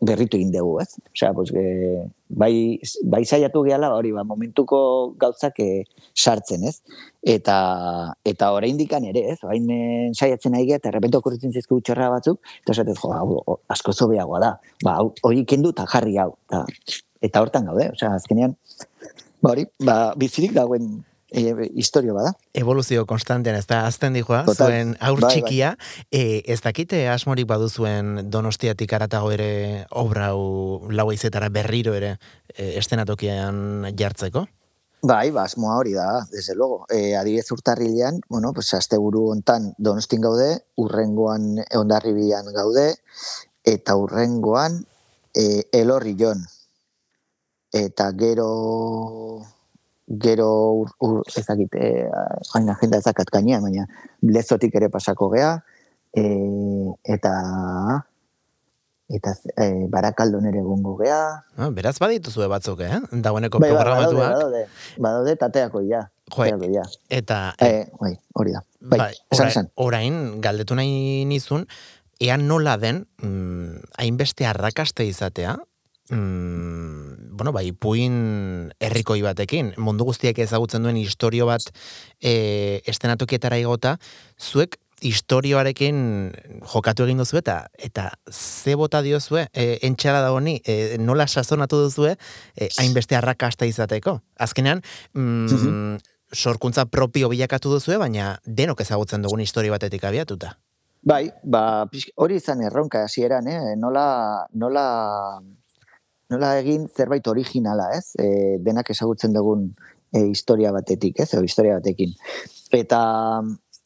berritu 0.00 0.38
egin 0.38 0.52
dugu, 0.54 0.78
ez? 0.80 0.96
Osea, 1.12 1.32
pues, 1.36 1.50
e, 1.52 2.04
bai, 2.28 2.80
bai 3.10 3.22
saiatu 3.24 3.62
gehala, 3.66 3.90
hori, 3.94 4.12
ba, 4.14 4.24
momentuko 4.24 4.78
gauzak 5.20 5.58
e, 5.60 5.84
sartzen, 6.14 6.64
ez? 6.70 6.78
Eta, 7.34 7.56
eta 8.24 8.52
ora 8.56 8.70
indikan 8.70 9.04
ere, 9.10 9.26
ez? 9.34 9.38
Bain 9.42 9.68
saiatzen 10.14 10.54
nahi 10.56 10.70
eta 10.72 10.88
errepento 10.92 11.20
okurritzen 11.20 11.52
zizku 11.52 11.80
txorra 11.84 12.10
batzuk, 12.14 12.40
eta 12.62 12.76
esatez, 12.76 12.96
jo, 13.02 13.12
hau, 13.12 13.58
asko 13.68 13.92
zobeagoa 13.92 14.40
da. 14.40 14.52
Ba, 14.84 15.00
hori 15.22 15.44
kendu 15.44 15.74
eta 15.74 15.88
jarri 15.90 16.16
hau. 16.22 16.30
Eta, 16.48 16.64
eta 17.24 17.42
hortan 17.44 17.68
gaude, 17.68 17.90
osea, 17.96 18.14
azkenean, 18.16 18.56
ba, 19.42 19.52
hori, 19.52 19.66
ba, 19.84 19.98
bizirik 20.20 20.56
dagoen 20.56 20.94
e, 21.34 21.70
historio 21.74 22.14
bada. 22.14 22.32
Evoluzio 22.54 23.04
konstantean, 23.10 23.58
ez 23.58 23.66
da, 23.66 23.84
azten 23.88 24.14
dijoa, 24.14 24.44
zuen 24.54 24.94
aur 25.00 25.20
bai, 25.20 25.28
bai. 25.28 25.32
txikia, 25.34 25.74
E, 26.14 26.42
ez 26.46 26.60
dakite 26.62 27.08
asmorik 27.10 27.46
badu 27.50 27.68
zuen 27.68 28.30
donostiatik 28.30 28.92
aratago 28.92 29.30
ere 29.34 29.86
obra 29.90 30.30
lau 30.30 31.08
izetara 31.12 31.48
berriro 31.48 31.94
ere 31.94 32.16
e, 32.54 32.76
estenatokian 32.78 33.90
jartzeko? 33.98 34.46
Bai, 35.04 35.30
ba, 35.36 35.44
asmoa 35.44 35.76
hori 35.76 35.92
da, 35.92 36.24
desde 36.32 36.54
luego. 36.54 36.86
E, 36.88 37.14
adibidez 37.16 37.50
urtarrilean, 37.52 38.20
bueno, 38.28 38.54
pues, 38.54 38.72
azte 38.72 38.96
buru 38.96 39.26
ontan 39.34 39.74
donostin 39.76 40.22
gaude, 40.24 40.64
urrengoan 40.80 41.58
ondarribian 41.76 42.48
gaude, 42.54 42.86
eta 43.64 43.98
urrengoan 44.00 44.80
e, 45.34 45.64
elorri 45.72 46.16
jon. 46.16 46.40
Eta 47.74 48.12
gero 48.16 49.44
gero 50.20 50.48
ur, 50.82 50.90
ur 51.00 51.22
ezakite 51.36 51.80
eh, 51.80 52.08
hain 52.54 52.68
agenda 52.70 53.00
ezakat 53.02 53.30
gainean, 53.32 53.62
baina 53.64 53.86
lezotik 54.22 54.74
ere 54.74 54.90
pasako 54.92 55.30
gea, 55.34 55.54
e, 56.14 56.24
eta 57.16 57.34
eta 59.14 59.34
e, 59.60 59.86
barakaldon 59.92 60.46
ere 60.48 60.62
gongo 60.64 60.96
gea. 60.96 61.20
Ah, 61.58 61.68
beraz 61.74 61.96
badituzu 62.00 62.46
batzuk, 62.48 62.80
eh? 62.86 63.00
Dagoeneko 63.12 63.60
bai, 63.60 63.70
bai 63.70 63.80
programatuak. 63.82 64.30
Badaude, 64.32 64.62
badaude, 64.98 65.36
tateako 65.40 65.84
ja. 65.88 66.06
Jo, 66.32 66.46
eta... 67.12 67.38
E, 67.60 67.84
bai, 68.00 68.14
hori 68.32 68.54
da. 68.54 68.64
Bai, 68.80 68.98
bai 68.98 69.12
orain, 69.36 69.68
orain, 69.76 70.16
galdetu 70.40 70.76
nahi 70.78 71.26
nizun, 71.28 71.66
ean 72.22 72.46
nola 72.48 72.78
den, 72.80 73.04
mm, 73.20 73.90
hainbeste 74.00 74.48
arrakaste 74.48 75.04
izatea, 75.04 75.58
mm, 76.10 77.36
bueno, 77.36 77.52
bai, 77.52 77.72
puin 77.72 78.72
herrikoi 78.80 79.20
batekin, 79.22 79.72
mundu 79.76 80.04
guztiak 80.04 80.38
ezagutzen 80.38 80.82
duen 80.82 80.96
historio 81.00 81.46
bat 81.46 81.70
e, 82.20 82.82
estenatokietara 82.90 83.58
igota, 83.62 83.98
zuek 84.38 84.78
historioarekin 85.04 85.96
jokatu 86.72 87.04
egin 87.04 87.20
duzu 87.20 87.38
eta 87.40 87.56
eta 87.76 88.06
ze 88.30 88.74
bota 88.78 89.02
diozue 89.02 89.46
e, 89.52 89.78
entxara 89.86 90.22
da 90.24 90.32
honi 90.32 90.60
e, 90.64 90.96
nola 90.98 91.26
sazonatu 91.26 91.82
duzue 91.82 92.14
e, 92.56 92.68
hainbeste 92.78 93.16
arrakasta 93.16 93.66
izateko. 93.68 94.20
Azkenean 94.38 94.80
mm, 95.12 95.98
sorkuntza 96.32 96.86
propio 96.86 97.28
bilakatu 97.28 97.72
duzue 97.74 97.98
baina 97.98 98.38
denok 98.46 98.80
ezagutzen 98.80 99.22
dugun 99.22 99.42
historio 99.44 99.74
batetik 99.74 100.04
abiatuta. 100.04 100.56
Bai, 101.04 101.28
ba, 101.44 101.84
hori 102.16 102.38
izan 102.40 102.62
erronka 102.64 103.02
hasieran, 103.04 103.48
eh? 103.48 103.74
nola, 103.76 104.46
nola 104.56 104.84
nola 106.30 106.54
egin 106.60 106.86
zerbait 106.88 107.26
originala, 107.28 107.90
ez? 107.96 108.14
E, 108.20 108.56
denak 108.64 108.90
ezagutzen 108.94 109.34
dugun 109.34 109.68
e, 110.12 110.24
historia 110.30 110.72
batetik, 110.72 111.20
ez? 111.20 111.32
O 111.34 111.42
historia 111.44 111.78
batekin. 111.80 112.14
Eta 112.72 113.00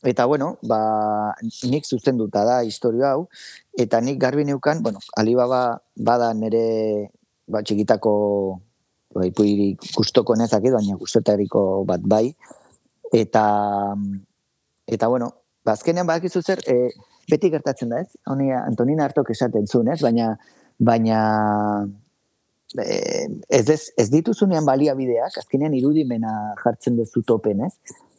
eta 0.06 0.26
bueno, 0.30 0.58
ba 0.62 1.34
nik 1.66 1.86
zuzenduta 1.86 2.44
da 2.46 2.62
historia 2.62 3.16
hau 3.16 3.26
eta 3.74 3.98
nik 4.00 4.20
garbi 4.22 4.44
neukan, 4.46 4.82
bueno, 4.82 5.02
Alibaba 5.18 5.82
bada 5.96 6.30
nere 6.34 7.10
ba 7.50 7.62
txikitako 7.62 8.12
ba 9.14 9.26
ipuiri 9.26 9.74
gustoko 9.96 10.36
nezak 10.36 10.62
baina 10.70 10.96
gustotariko 10.96 11.84
bat 11.88 12.00
bai. 12.04 12.30
Eta 13.12 13.44
eta 14.86 15.08
bueno, 15.08 15.32
ba 15.64 15.72
azkenean 15.72 16.06
badakizu 16.06 16.42
zer, 16.42 16.62
e, 16.68 16.90
beti 17.28 17.50
gertatzen 17.50 17.90
da, 17.92 18.00
ez? 18.00 18.14
Honi 18.26 18.52
Antonina 18.52 19.04
Artok 19.08 19.30
esaten 19.34 19.66
zuen, 19.66 19.90
ez? 19.92 20.00
Baina 20.04 20.36
baina 20.78 21.18
ez, 22.76 23.68
ez, 23.70 23.82
ez 23.96 24.08
dituzunean 24.12 24.66
baliabideak, 24.66 25.38
azkenean 25.40 25.74
irudimena 25.74 26.54
jartzen 26.62 26.96
dezu 26.96 27.22
topen, 27.26 27.64
ez? 27.64 27.72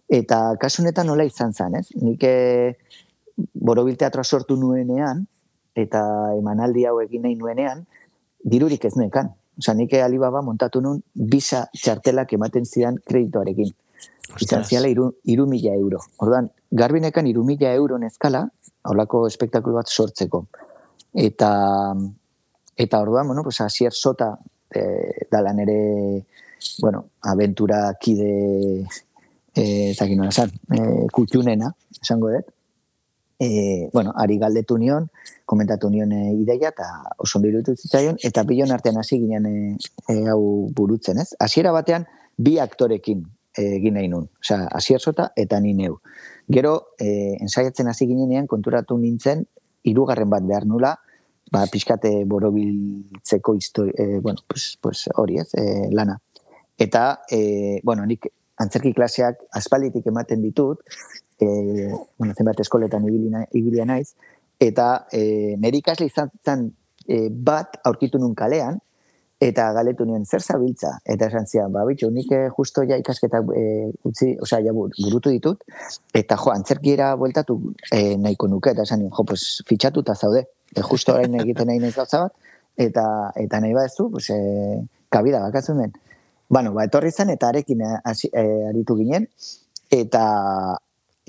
Eta 0.09 0.55
kasunetan 0.61 1.07
nola 1.07 1.25
izan 1.27 1.53
zen, 1.53 1.75
ez? 1.77 1.87
Nik 2.01 2.23
e, 2.25 2.73
borobil 3.53 3.97
teatroa 3.97 4.25
sortu 4.25 4.57
nuenean, 4.57 5.25
eta 5.77 6.01
emanaldi 6.37 6.85
hau 6.89 6.97
egin 7.03 7.27
nahi 7.27 7.37
nuenean, 7.37 7.85
dirurik 8.43 8.85
ez 8.85 8.95
nekan. 8.97 9.29
Osa, 9.59 9.75
nik 9.75 9.93
Alibaba 9.99 10.41
montatu 10.41 10.81
nun 10.81 11.01
bisa 11.13 11.65
txartelak 11.75 12.33
ematen 12.33 12.65
zidan 12.65 12.97
kreditoarekin. 13.05 13.73
Izan 14.39 14.63
ziala 14.63 14.87
iru, 14.87 15.09
iru 15.25 15.45
mila 15.49 15.73
euro. 15.75 15.99
Ordan, 16.23 16.47
garbinekan 16.71 17.27
iru 17.27 17.43
mila 17.43 17.73
euro 17.75 17.97
neskala, 17.99 18.45
holako 18.87 19.25
espektakulu 19.27 19.75
bat 19.75 19.91
sortzeko. 19.91 20.45
Eta, 21.13 21.49
Eta 22.79 23.01
orduan, 23.01 23.27
bueno, 23.27 23.43
pues 23.43 23.59
asier 23.59 23.91
sota 23.91 24.37
e, 24.71 25.27
dala 25.29 25.51
nere, 25.51 26.25
bueno, 26.79 27.09
aventura 27.21 27.93
kide, 27.99 28.85
e, 29.53 29.93
zaki 29.93 30.15
nola 30.15 30.31
esan, 30.31 30.53
e, 30.71 31.07
kutxunena, 31.11 31.73
esango 31.99 32.29
dut. 32.31 32.53
E, 33.39 33.89
bueno, 33.91 34.13
ari 34.15 34.37
galdetu 34.39 34.77
nion, 34.79 35.09
komentatu 35.43 35.89
nion 35.91 36.13
e, 36.15 36.21
ideia, 36.39 36.71
eta 36.71 36.87
oso 37.19 37.41
irutu 37.43 37.75
zitzaion, 37.75 38.15
eta 38.23 38.45
bilon 38.47 38.71
artean 38.71 39.01
hasi 39.03 39.19
ginen 39.19 39.51
e, 39.51 39.75
e, 40.07 40.15
hau 40.31 40.71
burutzen, 40.71 41.19
ez? 41.19 41.33
Hasiera 41.39 41.75
batean, 41.75 42.07
bi 42.37 42.59
aktorekin 42.63 43.27
egin 43.59 43.99
nahi 43.99 44.07
nun. 44.07 44.29
Osea, 44.39 44.69
asier 44.71 45.03
sota 45.03 45.33
eta 45.35 45.59
ni 45.59 45.73
neu. 45.75 45.99
Gero, 46.47 46.93
e, 46.95 47.35
ensaiatzen 47.43 47.91
hasi 47.91 48.07
ginenean, 48.07 48.47
konturatu 48.47 48.95
nintzen, 48.97 49.43
hirugarren 49.83 50.31
bat 50.31 50.47
behar 50.47 50.63
nula, 50.63 50.95
ba, 51.51 51.65
pixkate 51.71 52.11
borobiltzeko 52.25 53.55
histori, 53.55 53.93
e, 53.97 54.19
bueno, 54.19 54.39
pues, 54.47 54.77
pues 54.81 55.07
hori 55.15 55.39
ez, 55.39 55.49
e, 55.53 55.87
lana. 55.91 56.19
Eta, 56.77 57.21
e, 57.29 57.79
bueno, 57.83 58.05
nik 58.05 58.29
antzerki 58.59 58.93
klaseak 58.93 59.41
aspalditik 59.55 60.05
ematen 60.07 60.41
ditut, 60.43 60.83
e, 61.39 61.47
bueno, 62.17 62.35
zenbat 62.35 62.59
eskoletan 62.63 63.07
ibilia 63.07 63.87
naiz, 63.87 64.13
eta 64.59 65.07
e, 65.11 65.55
nire 65.57 65.79
ikasle 65.79 66.09
izan 66.09 66.31
zen 66.43 66.67
e, 67.07 67.27
bat 67.29 67.79
aurkitu 67.87 68.19
nun 68.19 68.35
kalean, 68.35 68.79
eta 69.39 69.69
galetu 69.73 70.05
nien 70.05 70.25
zer 70.25 70.43
zabiltza? 70.43 70.97
Eta 71.07 71.29
esan 71.31 71.47
zian 71.47 71.71
ba 71.71 71.85
bitu 71.87 72.09
nik 72.11 72.31
eh, 72.35 72.49
justo 72.55 72.83
ja 72.83 72.97
ikasketa 72.99 73.39
e, 73.55 73.63
utzi 74.03 74.33
osea 74.41 74.59
ja 74.65 74.73
burutu 74.73 75.31
ditut 75.31 75.63
eta 76.13 76.35
jo 76.35 76.51
antzerkiera 76.51 77.13
bueltatu 77.15 77.55
e, 77.91 78.17
nahiko 78.17 78.49
nuke. 78.51 78.73
Eta 78.75 78.83
esan 78.83 79.07
jo 79.07 79.23
pues 79.23 79.63
fitxatuta 79.67 80.15
zaude. 80.15 80.45
E, 80.75 80.81
justo 80.81 81.15
orain 81.15 81.39
egiten 81.39 81.71
nahi 81.71 81.79
naiz 81.79 81.95
gauza 81.95 82.25
bat 82.27 82.35
eta 82.77 83.05
eta 83.35 83.63
nahi 83.63 83.73
baduzu 83.73 84.09
pues 84.11 84.29
e, 84.35 84.39
kabida 85.09 85.39
bakatzen 85.39 85.77
den 85.77 85.95
bueno 86.49 86.73
ba 86.73 86.85
etorri 86.85 87.11
zen 87.11 87.29
eta 87.29 87.49
arekin 87.49 87.81
aritu 87.85 88.95
ginen 88.99 89.27
eta 89.89 90.77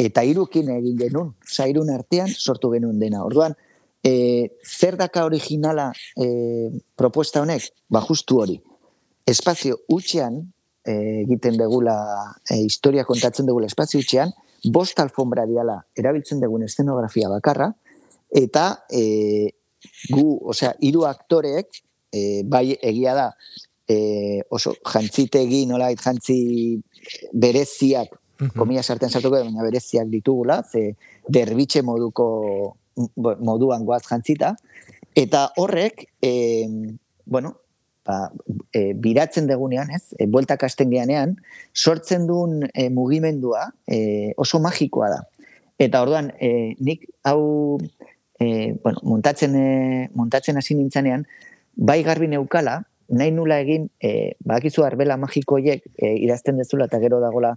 eta 0.00 0.22
hirukin 0.24 0.70
egin 0.80 0.98
genuen. 0.98 1.34
Osea 1.46 1.68
hirun 1.70 1.90
artean 1.94 2.30
sortu 2.32 2.70
genuen 2.74 2.98
dena. 2.98 3.22
Orduan 3.24 3.54
e, 4.02 4.56
zer 4.64 4.96
daka 4.96 5.24
originala 5.24 5.92
e, 6.16 6.70
propuesta 6.96 7.42
honek? 7.42 7.70
Ba, 7.88 8.00
justu 8.00 8.40
hori. 8.40 8.56
Espazio 9.26 9.80
utxean, 9.88 10.40
e, 10.84 11.22
egiten 11.24 11.58
degula, 11.60 11.96
e, 12.48 12.60
historia 12.64 13.04
kontatzen 13.04 13.46
degula 13.46 13.68
espazio 13.68 14.00
utxean, 14.00 14.32
bost 14.64 14.98
alfombra 15.00 15.46
diala 15.48 15.78
erabiltzen 15.96 16.40
dugun 16.40 16.66
eszenografia 16.66 17.30
bakarra, 17.32 17.70
eta 18.30 18.84
e, 18.88 19.52
gu, 20.10 20.26
osea, 20.52 20.74
hiru 20.80 21.06
aktoreek, 21.08 21.82
e, 22.12 22.42
bai 22.44 22.70
egia 22.76 23.14
da, 23.16 23.28
e, 23.88 24.42
oso 24.50 24.74
jantzitegi, 24.86 25.64
nola, 25.66 25.90
jantzi 25.96 26.80
bereziak, 27.32 28.16
komila 28.56 28.82
sartzen 28.82 29.12
sartuko, 29.12 29.36
baina 29.36 29.64
bereziak 29.66 30.08
ditugula, 30.08 30.62
ze 30.64 30.94
derbitxe 31.28 31.82
moduko 31.84 32.78
moduan 32.96 33.84
goaz 33.86 34.02
jantzita, 34.06 34.54
eta 35.16 35.50
horrek, 35.56 36.06
e, 36.22 36.66
bueno, 37.24 37.56
ba, 38.06 38.30
e, 38.72 38.92
biratzen 38.94 39.46
degunean, 39.46 39.90
ez, 39.94 40.14
e, 40.18 40.26
bueltak 40.26 40.64
asten 40.66 40.90
geanean, 40.90 41.36
sortzen 41.74 42.26
duen 42.28 42.64
e, 42.74 42.88
mugimendua 42.90 43.68
e, 43.86 44.32
oso 44.36 44.60
magikoa 44.62 45.10
da. 45.14 45.20
Eta 45.80 46.02
orduan, 46.04 46.32
e, 46.40 46.74
nik 46.80 47.06
hau 47.24 47.78
e, 48.40 48.74
bueno, 48.82 49.00
montatzen, 49.02 49.56
e, 49.56 50.08
montatzen 50.14 50.58
hasi 50.60 50.76
nintzanean, 50.76 51.26
bai 51.76 52.02
garbi 52.04 52.28
neukala, 52.28 52.80
nahi 53.10 53.32
nula 53.34 53.58
egin, 53.62 53.88
e, 53.98 54.34
bakizu 54.46 54.84
arbela 54.86 55.16
magikoiek 55.20 55.82
e, 55.96 56.12
idazten 56.24 56.60
dezula 56.60 56.86
eta 56.86 57.00
gero 57.02 57.18
dagola 57.22 57.52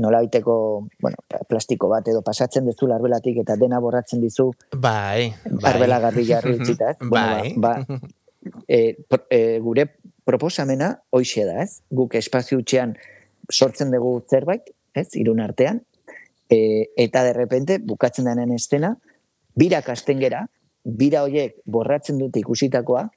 nola 0.00 0.20
biteko, 0.24 0.54
bueno, 1.02 1.24
plastiko 1.48 1.90
bat 1.92 2.08
edo 2.08 2.22
pasatzen 2.26 2.68
dezula 2.68 2.96
arbelatik 2.96 3.42
eta 3.42 3.56
dena 3.60 3.80
borratzen 3.80 4.22
dizu 4.22 4.50
bai, 4.72 5.32
bai. 5.44 5.72
arbela 5.72 6.00
garri 6.00 6.24
jarri 6.28 6.56
utzita, 6.58 6.94
ez? 6.94 6.98
bai. 7.16 7.52
ba, 7.56 7.76
ba, 7.84 8.00
e, 8.68 8.96
e, 9.28 9.40
gure 9.60 9.86
proposamena 10.24 10.94
hoixe 11.10 11.44
da, 11.44 11.60
ez? 11.62 11.82
Guk 11.90 12.16
espazio 12.16 12.60
utxean 12.62 12.96
sortzen 13.50 13.92
dugu 13.92 14.16
zerbait, 14.30 14.72
ez? 14.94 15.08
Irun 15.20 15.42
artean, 15.44 15.82
e, 16.48 16.90
eta 16.96 17.24
de 17.24 17.32
repente 17.36 17.78
bukatzen 17.78 18.30
denen 18.30 18.52
estena, 18.56 18.96
bira 19.54 19.82
kasten 19.82 20.20
gera, 20.22 20.46
bira 20.84 21.24
hoiek 21.26 21.58
borratzen 21.66 22.18
dute 22.18 22.40
ikusitakoa, 22.40 23.08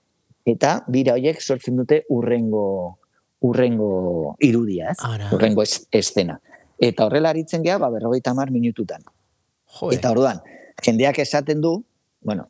eta 0.45 0.83
bira 0.91 1.15
horiek 1.17 1.41
sortzen 1.41 1.77
dute 1.79 2.03
urrengo 2.09 2.99
urrengo 3.43 4.35
irudia, 4.39 4.93
ez? 4.93 4.97
Urrengo 5.35 5.63
ez, 5.63 5.83
estena. 5.91 6.37
Eta 6.79 7.05
horrela 7.05 7.33
aritzen 7.33 7.63
gea, 7.63 7.77
ba, 7.77 7.89
berrogeita 7.91 8.33
mar 8.33 8.51
minututan. 8.51 9.03
Joe. 9.67 9.91
Eta 9.95 10.11
orduan, 10.15 10.39
jendeak 10.83 11.19
esaten 11.19 11.59
du, 11.61 11.73
bueno, 12.23 12.47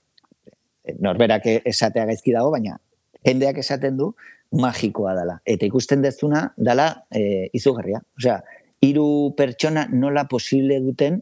norberak 1.00 1.48
esatea 1.66 2.06
gaizki 2.06 2.34
dago, 2.36 2.52
baina 2.54 2.78
jendeak 3.24 3.58
esaten 3.64 3.98
du 3.98 4.14
magikoa 4.54 5.16
dela. 5.18 5.40
Eta 5.46 5.66
ikusten 5.66 6.04
dezuna 6.04 6.46
dela 6.58 7.06
e, 7.10 7.50
izugarria. 7.58 8.04
Osea, 8.20 8.42
hiru 8.84 9.34
pertsona 9.38 9.88
nola 9.92 10.28
posible 10.30 10.80
duten 10.84 11.22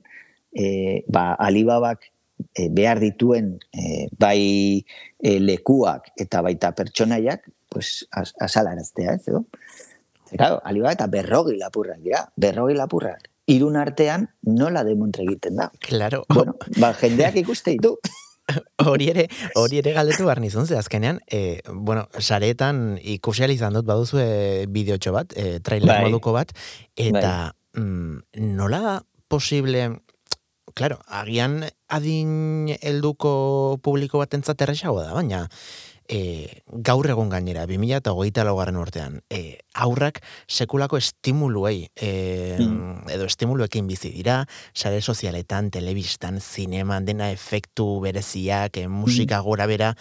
e, 0.52 1.04
ba, 1.08 1.32
alibabak 1.40 2.11
e, 2.56 2.70
behar 2.70 3.00
dituen 3.00 3.56
e, 3.74 4.08
bai 4.20 4.84
e, 5.20 5.40
lekuak 5.40 6.12
eta 6.20 6.42
baita 6.42 6.74
pertsonaiak 6.78 7.48
pues, 7.72 8.06
asalaraztea, 8.12 9.16
ez, 9.16 9.28
edo? 9.28 9.46
Claro, 10.32 10.62
aliba 10.64 10.92
eta 10.92 11.08
berrogi 11.12 11.58
lapurrak 11.60 12.00
dira, 12.04 12.26
berrogi 12.36 12.76
lapurrak. 12.76 13.28
Irun 13.52 13.76
artean 13.76 14.30
nola 14.48 14.84
demontre 14.88 15.26
egiten 15.26 15.58
da. 15.60 15.72
Claro. 15.84 16.24
Bueno, 16.30 16.56
ba, 16.80 16.94
jendeak 16.96 17.40
ikuste 17.42 17.76
ditu. 17.76 17.98
hori 18.92 19.10
ere, 19.12 19.28
hori 19.60 19.82
ere 19.82 19.94
galdetu 19.96 20.26
behar 20.28 20.42
nizun, 20.44 20.68
ze 20.68 20.78
azkenean, 20.78 21.20
e, 21.28 21.62
bueno, 21.72 22.08
saretan 22.20 22.98
ikusial 23.02 23.52
izan 23.52 23.76
dut 23.78 23.88
baduzu 23.88 24.22
e, 24.22 24.32
bideotxo 24.72 25.14
bat, 25.16 25.36
e, 25.36 25.60
trailer 25.64 25.96
bai. 25.96 26.04
moduko 26.08 26.34
bat, 26.36 26.54
eta 26.96 27.34
bai. 27.52 27.84
mm, 27.84 28.56
nola 28.58 29.02
posible, 29.32 29.90
claro, 30.74 31.00
agian 31.08 31.64
adin 31.90 32.76
helduko 32.82 33.80
publiko 33.84 34.22
bat 34.22 34.34
entzat 34.38 34.62
errexago 34.64 35.02
da, 35.04 35.14
baina 35.14 35.48
e, 36.12 36.62
gaur 36.68 37.08
egon 37.10 37.32
gainera, 37.32 37.64
2000 37.70 38.02
eta 38.02 38.14
hogeita 38.14 38.44
laugarren 38.46 38.80
urtean, 38.82 39.22
e, 39.32 39.60
aurrak 39.74 40.20
sekulako 40.48 41.00
estimuluei, 41.00 41.88
e, 41.96 42.12
mm. 42.60 43.08
edo 43.16 43.30
estimuluekin 43.30 43.88
bizi 43.88 44.12
dira, 44.14 44.42
sare 44.74 45.02
sozialetan, 45.02 45.72
telebistan, 45.72 46.42
zineman, 46.44 47.08
dena 47.08 47.32
efektu 47.32 47.88
bereziak, 48.04 48.78
e, 48.78 48.88
musika 48.92 49.40
mm. 49.40 49.48
gora 49.48 49.68
bera, 49.72 49.96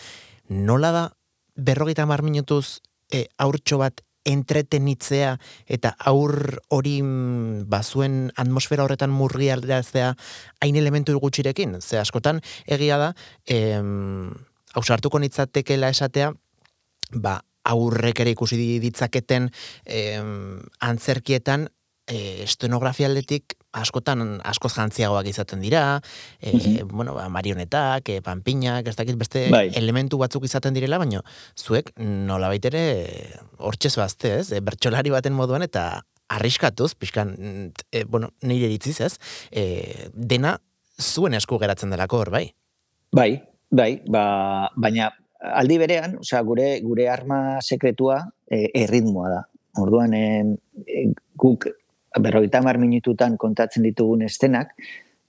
nola 0.51 0.93
da 0.97 1.09
berrogeita 1.55 2.07
mar 2.11 2.25
minutuz 2.27 2.81
e, 3.13 3.29
aurtxo 3.39 3.79
bat 3.79 4.03
entretenitzea 4.25 5.35
eta 5.67 5.95
aur 6.11 6.61
hori 6.69 7.01
mm, 7.03 7.67
bazuen 7.71 8.31
atmosfera 8.37 8.85
horretan 8.85 9.13
murri 9.15 9.51
alderatzea 9.51 10.15
hain 10.61 10.77
elementu 10.77 11.17
gutxirekin. 11.19 11.79
Ze 11.81 11.99
askotan 11.99 12.41
egia 12.67 12.99
da, 13.01 13.13
em, 13.47 14.31
hausartuko 14.75 15.19
nitzatekela 15.19 15.91
esatea, 15.91 16.33
ba, 17.15 17.41
aurrek 17.65 18.21
ere 18.25 18.35
ikusi 18.35 18.79
ditzaketen 18.81 19.51
em, 19.85 20.61
antzerkietan 20.81 21.69
e, 22.07 22.43
estenografia 22.45 23.09
askotan 23.73 24.41
askoz 24.47 24.73
jantziagoak 24.75 25.29
izaten 25.31 25.61
dira, 25.63 26.01
e, 26.41 26.83
bueno, 26.85 27.15
ba, 27.15 27.29
marionetak, 27.33 28.09
e, 28.09 28.21
panpinak, 28.25 28.89
ez 28.89 28.97
dakit 28.99 29.19
beste 29.19 29.47
bai. 29.53 29.69
elementu 29.79 30.19
batzuk 30.19 30.45
izaten 30.49 30.75
direla, 30.75 30.99
baina 30.99 31.23
zuek 31.57 31.93
nola 31.99 32.51
baitere 32.51 32.83
hortxez 33.59 33.95
bazte, 34.01 34.35
ez? 34.41 34.51
E, 34.53 34.61
bertxolari 34.65 35.13
baten 35.15 35.37
moduan 35.37 35.63
eta 35.67 36.03
arriskatuz, 36.31 36.95
pixkan, 36.95 37.37
e, 37.93 38.05
bueno, 38.05 38.33
nire 38.43 38.71
ditziz, 38.71 39.01
ez? 39.01 39.15
E, 39.51 40.11
dena 40.15 40.59
zuen 41.01 41.35
esku 41.35 41.59
geratzen 41.59 41.91
delako 41.91 42.25
hor, 42.25 42.31
bai? 42.35 42.47
Bai, 43.15 43.33
bai, 43.71 43.93
ba, 44.07 44.71
baina 44.77 45.11
aldi 45.41 45.79
berean, 45.81 46.19
osea, 46.21 46.43
gure 46.47 46.73
gure 46.85 47.09
arma 47.11 47.61
sekretua 47.63 48.21
e, 48.51 48.67
erritmoa 48.83 49.31
da. 49.33 49.45
Orduan, 49.81 50.15
e, 50.15 51.07
guk 51.39 51.69
berrogeita 52.19 52.63
mar 52.63 52.79
minututan 52.79 53.37
kontatzen 53.39 53.85
ditugun 53.87 54.23
estenak, 54.27 54.75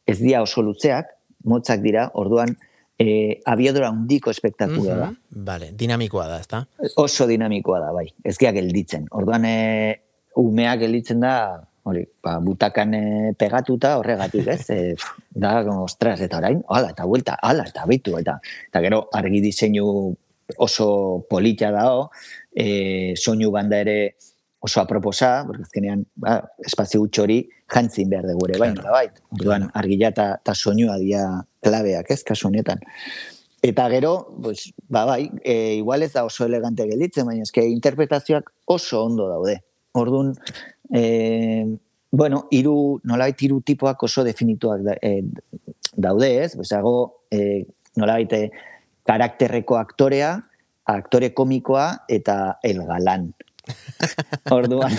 ez 0.08 0.18
dira 0.20 0.42
oso 0.42 0.64
luzeak, 0.66 1.14
motzak 1.46 1.82
dira, 1.84 2.08
orduan, 2.18 2.56
e, 3.02 3.42
abiodora 3.46 3.90
hundiko 3.92 4.32
espektakula 4.32 4.98
da. 4.98 5.10
Vale, 5.50 5.72
dinamikoa 5.78 6.28
da, 6.30 6.40
ezta? 6.42 6.64
Oso 7.02 7.28
dinamikoa 7.30 7.82
da, 7.84 7.92
bai. 7.96 8.08
Ez 8.24 8.38
gelditzen. 8.42 9.08
Orduan, 9.18 9.46
e, 9.46 10.02
umeak 10.42 10.84
gelditzen 10.86 11.22
da, 11.24 11.36
hori, 11.84 12.04
ba, 12.24 12.38
butakan 12.44 12.94
e, 12.98 13.06
pegatuta 13.38 13.98
horregatik, 14.00 14.48
ez? 14.48 14.66
E, 14.76 14.96
da, 15.32 15.60
ostras, 15.82 16.20
eta 16.22 16.42
orain, 16.42 16.62
ala, 16.70 16.92
eta 16.96 17.08
vuelta, 17.10 17.38
ala, 17.42 17.66
eta 17.70 17.88
bitu, 17.90 18.18
eta, 18.20 18.38
eta 18.70 18.84
gero, 18.84 19.06
argi 19.18 19.42
diseinu 19.44 19.86
oso 20.62 20.88
polita 21.30 21.72
dao, 21.72 22.10
e, 22.52 23.14
soinu 23.16 23.52
banda 23.54 23.80
ere, 23.80 23.98
oso 24.62 24.80
aproposa, 24.80 25.44
porque 25.46 25.64
azkenean, 25.64 26.06
ba, 26.16 26.52
espazio 26.60 27.02
hori 27.02 27.50
jantzin 27.68 28.10
behar 28.10 28.28
dugu 28.30 28.46
ere, 28.48 28.60
baina, 28.60 28.82
claro. 28.82 28.94
bait, 28.94 29.22
orduan, 29.34 29.70
argila 29.74 30.12
eta 30.14 30.26
ta 30.38 30.54
soinua 30.54 31.00
dia 31.02 31.24
klabeak, 31.66 32.12
ez, 32.14 32.22
kasu 32.24 32.48
honetan. 32.48 32.80
Eta 33.66 33.88
gero, 33.90 34.30
pues, 34.42 34.72
ba, 34.88 35.06
bai, 35.06 35.32
e, 35.44 35.76
igual 35.80 36.04
ez 36.04 36.14
da 36.14 36.26
oso 36.26 36.46
elegante 36.46 36.86
gelditzen, 36.86 37.26
baina 37.26 37.42
eske 37.42 37.66
interpretazioak 37.66 38.54
oso 38.66 39.04
ondo 39.04 39.28
daude. 39.30 39.58
Orduan, 39.98 40.36
e, 40.94 41.66
bueno, 42.12 42.46
iru, 42.54 43.02
nolabait 43.04 43.42
iru 43.42 43.64
tipoak 43.66 44.04
oso 44.04 44.24
definituak 44.24 44.86
da, 44.86 44.98
e, 45.02 45.24
daude, 45.98 46.36
ez? 46.44 46.54
Bezago, 46.60 47.26
e, 47.34 47.66
nolabait 47.98 48.38
e, 48.38 48.46
karakterreko 49.10 49.82
aktorea, 49.82 50.36
aktore 50.86 51.34
komikoa 51.34 52.06
eta 52.10 52.60
el 52.62 52.86
galan. 52.86 53.32
Orduan, 54.58 54.96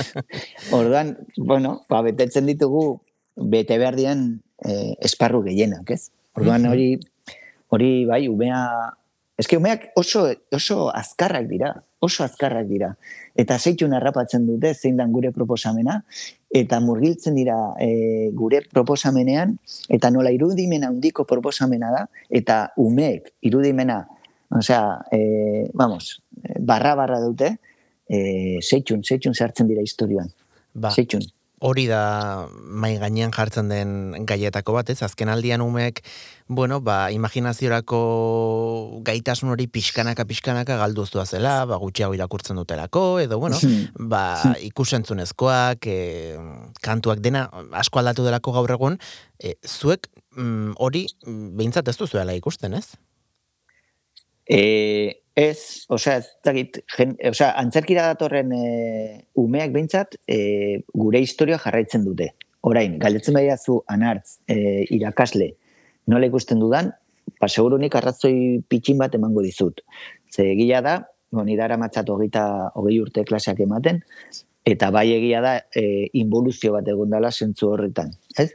orduan, 0.73 1.17
bueno, 1.37 1.81
ba, 1.91 2.03
betetzen 2.07 2.47
ditugu 2.47 3.01
bete 3.37 3.79
behar 3.81 3.97
dian 3.97 4.27
eh, 4.65 4.95
esparru 5.01 5.43
gehienak, 5.47 5.91
ez? 5.91 6.11
Orduan 6.39 6.67
hori, 6.71 6.95
hori 7.73 7.93
bai, 8.09 8.27
umea 8.29 8.63
Eske 9.43 9.57
umeak 9.57 9.89
oso, 9.97 10.27
oso 10.53 10.91
azkarrak 10.95 11.49
dira, 11.49 11.73
oso 12.05 12.23
azkarrak 12.23 12.67
dira. 12.69 12.93
Eta 13.35 13.57
zeitun 13.59 13.95
harrapatzen 13.97 14.45
dute 14.47 14.75
zein 14.75 15.01
dan 15.01 15.11
gure 15.15 15.33
proposamena, 15.33 15.97
eta 16.53 16.79
murgiltzen 16.85 17.39
dira 17.41 17.57
e, 17.81 18.31
gure 18.37 18.61
proposamenean, 18.71 19.57
eta 19.89 20.13
nola 20.13 20.31
irudimena 20.37 20.93
handiko 20.93 21.25
proposamena 21.27 21.91
da, 21.95 22.05
eta 22.29 22.59
umeek 22.77 23.33
irudimena, 23.49 24.03
osea, 24.53 24.85
e, 25.11 25.71
vamos, 25.73 26.21
barra-barra 26.61 27.23
dute, 27.25 27.55
e, 28.13 28.59
zeitun, 28.63 29.05
zeitun 29.05 29.35
sartzen 29.35 29.71
dira 29.71 29.85
historioan. 29.85 30.33
Ba, 30.75 30.93
Zeitun. 30.93 31.25
hori 31.63 31.85
da 31.87 32.49
mai 32.51 32.97
gainean 32.99 33.31
jartzen 33.31 33.69
den 33.71 34.25
gaietako 34.27 34.75
bat, 34.75 34.89
ez? 34.91 34.99
Azken 35.07 35.31
aldian 35.31 35.63
umek, 35.63 36.01
bueno, 36.49 36.81
ba, 36.83 36.97
imaginaziorako 37.15 38.01
gaitasun 39.07 39.53
hori 39.55 39.69
pixkanaka 39.71 40.27
pixkanaka 40.27 40.79
galduztua 40.81 41.23
zela, 41.25 41.61
ba, 41.71 41.79
gutxiago 41.79 42.17
irakurtzen 42.19 42.59
dutelako, 42.59 43.05
edo, 43.23 43.39
bueno, 43.39 43.61
ba, 43.95 44.25
ikusentzunezkoak, 44.73 45.87
e, 45.87 46.35
kantuak 46.83 47.23
dena 47.23 47.47
asko 47.79 48.03
aldatu 48.03 48.27
delako 48.27 48.57
gaur 48.59 48.75
egun, 48.75 48.99
e, 49.39 49.55
zuek 49.63 50.11
mm, 50.35 50.75
hori 50.83 51.07
behintzat 51.29 51.95
ez 51.95 51.99
duzuela 52.01 52.35
ikusten, 52.35 52.75
ez? 52.75 52.89
E, 54.51 55.22
ez, 55.37 55.87
osea, 55.89 56.19
ez 56.21 56.27
dakit, 56.45 56.83
osea, 57.31 57.53
antzerkira 57.61 58.07
datorren 58.13 58.53
e, 58.53 58.63
umeak 59.41 59.73
behintzat 59.73 60.19
e, 60.29 60.83
gure 60.93 61.23
historia 61.25 61.59
jarraitzen 61.63 62.05
dute. 62.05 62.33
Orain, 62.63 62.99
galdetzen 63.03 63.35
baiazu 63.35 63.81
anartz 63.91 64.39
e, 64.47 64.85
irakasle 64.95 65.53
nola 66.07 66.27
ikusten 66.27 66.61
dudan, 66.63 66.91
ba, 67.41 67.49
segurunik 67.49 67.95
arrazoi 67.99 68.63
pitxin 68.69 68.99
bat 69.01 69.15
emango 69.15 69.43
dizut. 69.45 69.83
Ze 70.33 70.49
egia 70.53 70.83
da, 70.85 70.99
bon, 71.33 71.49
idara 71.49 71.79
matzat 71.81 72.11
hogeita 72.11 72.45
hogei 72.79 72.99
urte 73.03 73.25
klaseak 73.29 73.63
ematen, 73.65 74.03
eta 74.67 74.91
bai 74.95 75.09
egia 75.15 75.43
da 75.45 75.55
e, 75.75 76.09
involuzio 76.19 76.75
bat 76.77 76.89
egon 76.89 77.11
dela 77.15 77.31
zentzu 77.33 77.73
horretan. 77.73 78.13
Ez? 78.39 78.51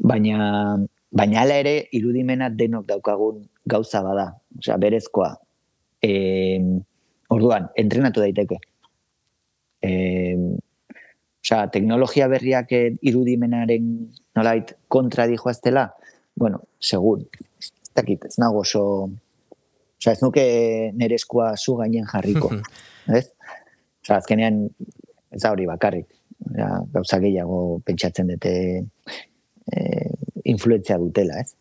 Baina, 0.00 0.78
baina 1.12 1.42
hala 1.42 1.60
ere 1.60 1.74
irudimena 1.96 2.50
denok 2.50 2.86
daukagun 2.88 3.44
gauza 3.68 4.02
bada, 4.04 4.30
osea, 4.58 4.78
berezkoa. 4.80 5.34
E, 6.02 6.12
orduan, 7.30 7.68
entrenatu 7.78 8.22
daiteke. 8.24 8.58
E, 9.82 9.90
osea, 11.40 11.66
teknologia 11.72 12.28
berriak 12.28 12.72
eh, 12.76 12.92
irudimenaren 13.02 13.88
nolait 14.36 14.74
kontra 14.88 15.26
dijoaztela, 15.30 15.88
bueno, 16.36 16.62
segun, 16.80 17.26
ez 17.58 17.92
dakit, 17.96 18.26
ez 18.28 18.38
nago 18.38 18.62
oso, 18.64 18.84
osea, 19.98 20.14
ez 20.14 20.22
nuke 20.22 20.44
nere 20.96 21.16
eskua 21.20 21.54
zu 21.56 21.76
gainen 21.80 22.08
jarriko, 22.10 22.52
ez? 23.18 23.26
Osea, 24.04 24.20
azkenean, 24.20 24.66
ez 25.30 25.42
da 25.42 25.52
hori 25.54 25.66
bakarrik, 25.68 26.08
ja, 26.56 26.70
gauza 26.92 27.20
gehiago 27.22 27.80
pentsatzen 27.86 28.30
dute 28.34 28.54
e, 28.80 29.80
influentzia 30.44 30.98
dutela, 31.00 31.40
ez? 31.40 31.54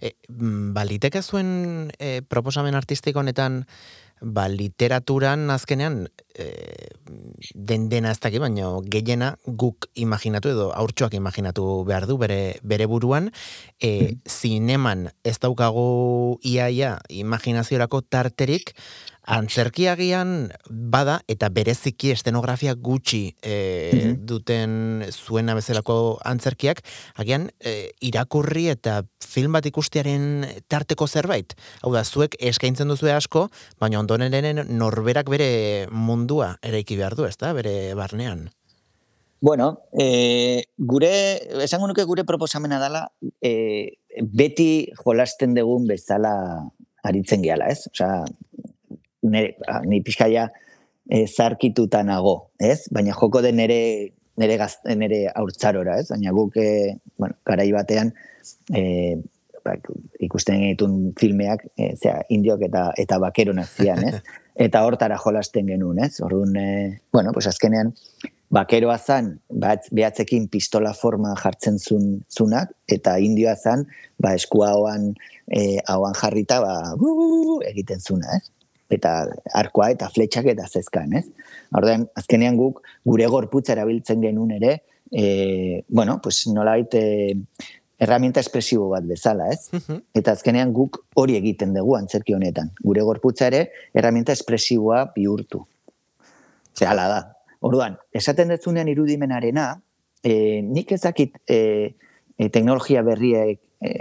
E, 0.00 0.14
ba, 0.28 0.84
liteke 0.84 1.22
zuen 1.22 1.92
e, 1.98 2.22
proposamen 2.22 2.74
artistiko 2.74 3.20
honetan 3.20 3.64
ba, 4.20 4.48
literaturan 4.48 5.50
azkenean 5.50 6.08
e, 6.34 6.48
den 7.54 7.88
dena 7.90 8.12
ez 8.14 8.20
dakit, 8.22 8.40
baina 8.42 8.70
gehiena 8.90 9.34
guk 9.46 9.88
imaginatu 9.94 10.52
edo 10.54 10.70
aurtsuak 10.74 11.14
imaginatu 11.14 11.84
behar 11.88 12.06
du 12.08 12.16
bere, 12.18 12.56
bere 12.62 12.86
buruan, 12.90 13.30
e, 13.80 14.16
zineman 14.28 15.10
ez 15.24 15.38
daukagu 15.42 16.38
iaia 16.42 16.98
imaginaziorako 17.08 18.02
tarterik, 18.08 18.74
antzerkiagian 19.24 20.50
bada 20.68 21.18
eta 21.28 21.48
bereziki 21.48 22.12
estenografia 22.12 22.74
gutxi 22.74 23.34
e, 23.42 24.14
duten 24.18 25.04
zuena 25.10 25.54
bezalako 25.56 26.18
antzerkiak, 26.24 26.82
agian 27.16 27.48
e, 27.60 27.92
irakurri 28.04 28.68
eta 28.72 29.02
film 29.24 29.56
bat 29.56 29.66
ikustearen 29.66 30.44
tarteko 30.68 31.08
zerbait. 31.08 31.54
Hau 31.82 31.92
da, 31.94 32.04
zuek 32.04 32.36
eskaintzen 32.38 32.90
duzu 32.92 33.08
asko, 33.12 33.48
baina 33.80 34.00
ondoren 34.00 34.64
norberak 34.68 35.30
bere 35.32 35.86
mundua 35.90 36.56
eraiki 36.62 36.96
behar 37.00 37.16
du, 37.16 37.24
ezta? 37.28 37.52
Bere 37.56 37.94
barnean. 37.94 38.48
Bueno, 39.44 39.82
e, 39.92 40.64
gure, 40.78 41.10
esango 41.64 41.88
nuke 41.90 42.06
gure 42.08 42.24
proposamena 42.24 42.78
dela, 42.80 43.02
e, 43.44 43.98
beti 44.24 44.88
jolasten 45.02 45.52
dugun 45.52 45.84
bezala 45.90 46.32
aritzen 47.04 47.44
gehala, 47.44 47.68
ez? 47.68 47.84
Osea, 47.90 48.22
nire, 49.30 49.54
ni 49.88 50.00
pixkaia 50.04 50.48
e, 51.08 51.24
zarkituta 51.26 52.02
nago, 52.06 52.50
ez? 52.58 52.84
Baina 52.92 53.14
joko 53.16 53.42
den 53.44 53.58
nere 53.60 53.80
nere 54.40 54.56
gaz, 54.58 54.74
nere 54.98 55.28
haurtzarora, 55.30 55.98
ez? 56.00 56.08
Baina 56.10 56.34
guk 56.34 56.56
e, 56.58 56.68
bueno, 57.18 57.38
garai 57.46 57.70
batean 57.72 58.12
e, 58.74 58.82
ba, 59.64 59.76
ikusten 60.26 60.60
genitun 60.62 60.96
filmeak, 61.20 61.68
e, 61.78 61.94
zera, 61.96 62.22
indiok 62.34 62.66
eta 62.68 62.88
eta 63.00 63.20
bakeronak 63.22 63.70
zian, 63.70 64.02
ez? 64.08 64.18
Eta 64.54 64.84
hortara 64.86 65.16
jolasten 65.18 65.66
genuen, 65.66 65.96
ez? 65.98 66.20
Orduan, 66.22 66.52
e, 66.54 67.00
bueno, 67.10 67.32
pues 67.34 67.48
azkenean 67.50 67.88
bakeroa 68.54 68.96
zan, 68.98 69.32
bat, 69.50 69.88
behatzekin 69.94 70.46
pistola 70.52 70.92
forma 70.94 71.34
jartzen 71.40 71.78
zun, 71.78 72.04
zunak, 72.30 72.70
eta 72.86 73.16
indioa 73.22 73.54
zan, 73.56 73.86
ba, 74.20 74.34
eskua 74.38 74.70
hauan, 74.74 75.12
e, 75.48 75.80
hauan 75.90 76.14
jarrita, 76.18 76.60
ba, 76.62 76.74
bu, 77.00 77.14
bu, 77.18 77.28
bu, 77.32 77.56
egiten 77.66 78.00
zuna, 78.00 78.38
ez? 78.38 78.50
Eta 78.92 79.14
arkoa 79.54 79.90
eta 79.94 80.08
fletxak 80.12 80.50
eta 80.52 80.66
zezkan, 80.68 81.14
ez? 81.16 81.24
Orduan, 81.74 82.08
azkenean 82.16 82.58
guk 82.58 82.82
gure 83.04 83.28
gorputza 83.32 83.74
erabiltzen 83.74 84.20
genuen 84.22 84.52
ere, 84.58 84.82
e, 85.10 85.84
bueno, 85.88 86.20
pues 86.22 86.46
nolait 86.52 86.94
e, 86.94 87.04
herramienta 87.98 88.40
espresibo 88.40 88.88
bat 88.90 89.06
bezala, 89.08 89.48
ez? 89.52 89.70
Eta 90.14 90.34
azkenean 90.34 90.72
guk 90.76 91.00
hori 91.20 91.38
egiten 91.38 91.74
dugu 91.76 91.96
antzerki 91.96 92.34
honetan. 92.34 92.72
Gure 92.82 93.04
gorputza 93.06 93.48
ere 93.48 93.68
herramienta 93.94 94.34
espresiboa 94.34 95.06
bihurtu. 95.14 95.64
Ze 96.74 96.86
hala 96.90 97.08
da. 97.08 97.20
Orduan, 97.64 97.96
esaten 98.12 98.50
dezunean 98.52 98.90
irudimenarena, 98.92 99.68
e, 100.24 100.60
nik 100.62 100.92
ezakit 100.92 101.38
e, 101.48 101.94
e, 102.36 102.48
teknologia 102.48 103.02
berriek 103.06 103.60
e, 103.80 103.92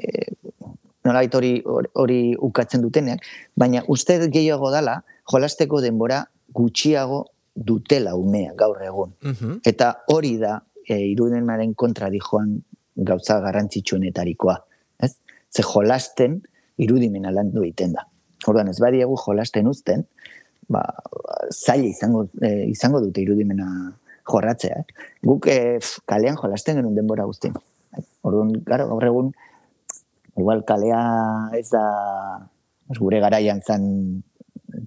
nolait 1.05 1.35
hori 1.35 1.53
hori 1.99 2.19
ukatzen 2.39 2.81
duteneak, 2.81 3.25
baina 3.55 3.83
uste 3.87 4.19
gehiago 4.27 4.71
dala 4.71 5.01
jolasteko 5.31 5.81
denbora 5.81 6.23
gutxiago 6.53 7.25
dutela 7.55 8.15
umea 8.15 8.53
gaur 8.57 8.81
egun. 8.81 9.13
Eta 9.65 9.93
hori 10.13 10.37
da 10.41 10.59
e, 10.87 10.97
irudimenaren 11.11 11.73
kontra 11.75 12.09
dijoan 12.09 12.55
gauza 12.95 13.39
garrantzitsuenetarikoa. 13.43 14.57
Ez? 14.99 15.15
Ze 15.53 15.63
jolasten 15.63 16.41
irudimena 16.77 17.31
landu 17.31 17.63
egiten 17.63 17.93
da. 17.93 18.07
Orduan 18.47 18.69
ez 18.69 18.79
badiegu 18.81 19.15
jolasten 19.21 19.67
uzten, 19.69 20.05
ba, 20.71 20.81
zaila 21.51 21.87
izango, 21.87 22.25
e, 22.41 22.69
izango 22.71 23.01
dute 23.03 23.21
irudimena 23.21 23.67
jorratzea. 24.29 24.81
Eh? 24.81 25.07
Guk 25.23 25.47
e, 25.51 25.79
kalean 26.09 26.39
jolasten 26.41 26.79
genuen 26.79 26.97
denbora 26.97 27.27
guztien. 27.29 27.55
Orduan, 28.25 28.53
gara, 28.65 28.87
gaur 28.89 29.05
egun, 29.05 29.33
igual 30.37 30.63
kalea 30.65 31.01
ez 31.57 31.69
da 31.69 31.83
gure 32.99 33.19
garaian 33.23 33.61
zan 33.61 34.23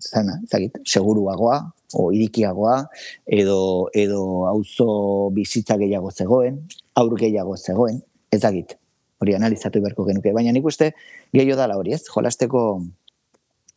zana, 0.01 0.41
zagit, 0.51 0.79
seguruagoa 0.85 1.61
o 1.95 2.11
irikiagoa 2.13 2.89
edo 3.27 3.89
edo 3.95 4.47
auzo 4.49 5.31
bizitza 5.35 5.77
gehiago 5.79 6.11
zegoen, 6.11 6.61
aur 6.95 7.15
gehiago 7.19 7.57
zegoen, 7.57 8.03
ez 8.31 8.41
dakit. 8.43 8.77
Hori 9.23 9.35
analizatu 9.35 9.81
beharko 9.81 10.05
genuke, 10.05 10.33
baina 10.37 10.53
nik 10.53 10.67
uste 10.67 10.93
gehiago 11.33 11.57
dala 11.57 11.79
hori, 11.79 11.95
ez? 11.97 12.03
Jolasteko 12.13 12.83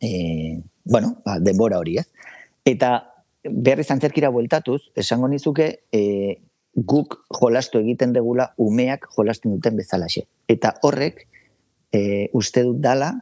e, 0.00 0.60
bueno, 0.84 1.14
ba, 1.24 1.38
denbora 1.40 1.78
hori, 1.80 1.96
ez? 2.02 2.08
Eta 2.66 2.92
berriz 3.44 3.88
antzerkira 3.90 4.28
bueltatuz, 4.28 4.90
esango 5.00 5.30
nizuke 5.32 5.70
e, 5.92 6.02
guk 6.74 7.16
jolastu 7.40 7.80
egiten 7.80 8.12
degula 8.12 8.50
umeak 8.60 9.08
jolasten 9.16 9.54
duten 9.56 9.78
bezalaxe. 9.80 10.26
Eta 10.48 10.74
horrek 10.82 11.26
e, 11.92 12.28
uste 12.36 12.64
dut 12.66 12.80
dala 12.82 13.12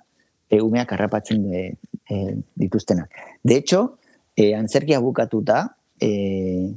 e, 0.48 0.60
umeak 0.60 0.92
harrapatzen 0.92 1.44
e, 1.52 1.62
e, 2.08 2.36
dituztenak. 2.56 3.10
De 3.42 3.56
hecho, 3.56 3.98
e, 4.36 4.54
antzerkia 4.54 5.00
bukatuta, 5.00 5.76
e, 6.00 6.72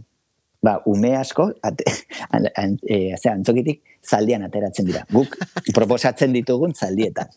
ba, 0.62 0.82
ume 0.86 1.16
asko, 1.18 1.52
ate, 1.62 1.86
an, 2.36 2.48
an, 2.56 2.78
e, 2.88 3.16
antzokitik, 3.16 3.82
zaldian 4.02 4.44
ateratzen 4.46 4.88
dira. 4.90 5.04
Guk 5.14 5.36
proposatzen 5.78 6.34
ditugun 6.34 6.74
zaldietan. 6.74 7.30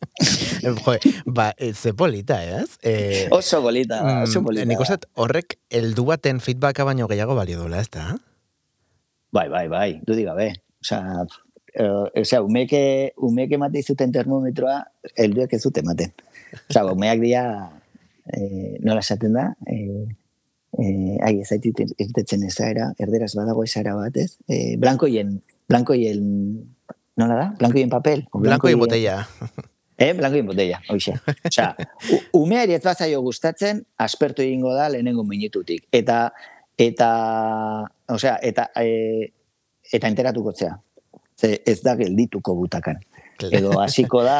jo, 0.64 0.74
ba, 1.26 1.52
ze 1.72 1.94
polita, 1.96 2.40
ez? 2.44 2.76
E, 2.82 3.26
oso 3.34 3.62
polita, 3.64 4.00
oso 4.22 4.40
mm, 4.40 4.44
polita. 4.44 4.68
Nik 4.68 4.84
uste, 4.84 5.00
horrek 5.20 5.58
eldu 5.70 6.06
baten 6.12 6.40
feedbacka 6.44 6.86
baino 6.86 7.08
gehiago 7.10 7.36
balio 7.38 7.64
duela, 7.64 7.82
ez 7.82 7.90
da? 7.92 8.14
Bai, 9.34 9.48
bai, 9.50 9.66
bai, 9.68 9.88
dudik 10.06 10.28
gabe. 10.28 10.52
Osa, 10.84 11.00
uh, 11.80 12.06
osea, 12.20 12.42
umeke, 12.42 13.12
umeke 13.16 13.58
mate 13.58 13.80
izuten 13.82 14.12
termometroa, 14.14 14.80
helduek 15.16 15.56
ez 15.56 15.62
dute 15.62 15.82
ematen. 15.84 16.12
Osa, 16.70 16.84
umeak 16.92 17.20
dira, 17.22 17.44
eh, 18.32 18.78
nola 18.80 19.02
esaten 19.02 19.34
da, 19.34 19.48
eh, 19.66 20.06
eh, 20.78 21.18
ai, 21.20 21.40
ez 21.40 21.48
zaitit 21.48 21.82
irtetzen 21.98 22.44
ezaera, 22.46 22.92
erderaz 22.98 23.32
badago 23.34 23.64
ezaera 23.64 23.94
bat, 23.98 24.16
ez? 24.16 24.36
Eh, 24.48 24.76
blankoien, 24.80 25.36
blankoien, 25.68 26.24
nola 27.20 27.38
da? 27.40 27.46
Blankoien 27.58 27.92
papel? 27.92 28.26
O 28.32 28.42
Blankoien 28.44 28.78
botella. 28.78 29.26
Eh, 29.96 30.12
blankoien 30.12 30.46
botella, 30.46 30.80
hoxe. 30.90 31.12
Osa, 31.46 31.68
umeari 32.34 32.74
ez 32.74 32.82
bazaio 32.82 33.20
gustatzen, 33.22 33.84
aspertu 33.96 34.42
egingo 34.42 34.72
da 34.74 34.88
lehenengo 34.90 35.22
minututik. 35.22 35.84
Eta, 35.94 36.32
eta, 36.78 37.10
osea, 38.10 38.38
eta, 38.42 38.70
e, 38.74 39.30
eta 39.94 40.10
enteratuko 40.10 40.50
zea. 40.50 40.74
Ze 41.44 41.60
ez 41.66 41.80
da 41.84 41.94
geldituko 42.00 42.54
butakan. 42.56 42.96
Edo 43.50 43.74
hasiko 43.82 44.22
da 44.24 44.38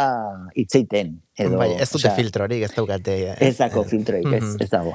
itzeiten. 0.55 1.19
Edo, 1.37 1.59
bai, 1.59 1.73
ez 1.83 1.91
dute 1.93 2.11
filtrorik, 2.17 2.63
ez 2.63 2.71
daukate. 2.73 3.17
eh, 3.33 3.37
Ez 3.49 3.57
dako 3.59 3.83
filtroik, 3.85 4.27
ez, 4.33 4.43
Mhm. 4.43 4.63
ez 4.63 4.71
dago. 4.71 4.95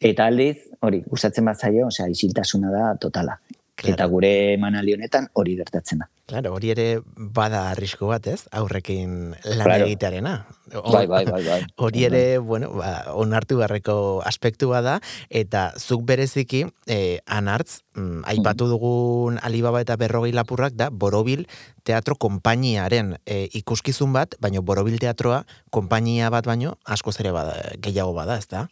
Eta 0.00 0.26
aldiz, 0.26 0.56
hori, 0.80 1.02
gustatzen 1.06 1.44
bat 1.44 1.56
zaio, 1.60 1.86
osea, 1.86 2.08
isiltasuna 2.08 2.70
da 2.72 2.96
totala. 3.00 3.38
Claro. 3.74 3.94
Eta 3.96 4.06
gure 4.06 4.28
emanaldi 4.54 4.94
honetan 4.94 5.26
hori 5.34 5.56
gertatzen 5.58 5.98
da. 5.98 6.06
Claro, 6.30 6.52
hori 6.54 6.70
ere 6.72 6.84
bada 7.16 7.64
arrisku 7.72 8.06
bat, 8.08 8.24
ez? 8.30 8.46
Aurrekin 8.54 9.34
lan 9.44 9.64
Claro. 9.66 9.88
egitearena. 9.88 10.46
Bai, 10.72 11.06
bai, 11.10 11.24
bai, 11.26 11.42
bai. 11.44 11.58
Hori 11.84 12.04
ere, 12.06 12.38
bueno, 12.38 12.70
ba, 12.78 13.12
onartu 13.12 13.58
beharreko 13.58 14.22
aspektu 14.24 14.70
bada, 14.70 15.00
eta 15.28 15.72
zuk 15.76 16.06
bereziki, 16.06 16.64
eh, 16.86 17.18
anartz, 17.26 17.82
mm, 17.96 18.22
aipatu 18.24 18.70
dugun 18.70 19.36
Alibaba 19.42 19.82
eta 19.84 19.98
berrogei 20.00 20.32
lapurrak 20.32 20.72
da, 20.78 20.88
Borobil 20.90 21.44
Teatro 21.82 22.14
Konpainiaren 22.16 23.18
eh, 23.26 23.50
ikuskizun 23.52 24.14
bat, 24.14 24.38
baino 24.40 24.62
Borobil 24.62 24.98
Teatroa 24.98 25.44
konpainia 25.70 26.30
bat 26.30 26.46
baino 26.46 26.78
askoz 26.86 27.18
ere 27.20 27.32
bada, 27.36 27.58
gehiago 27.82 28.14
bada, 28.14 28.38
ez 28.38 28.48
da? 28.48 28.68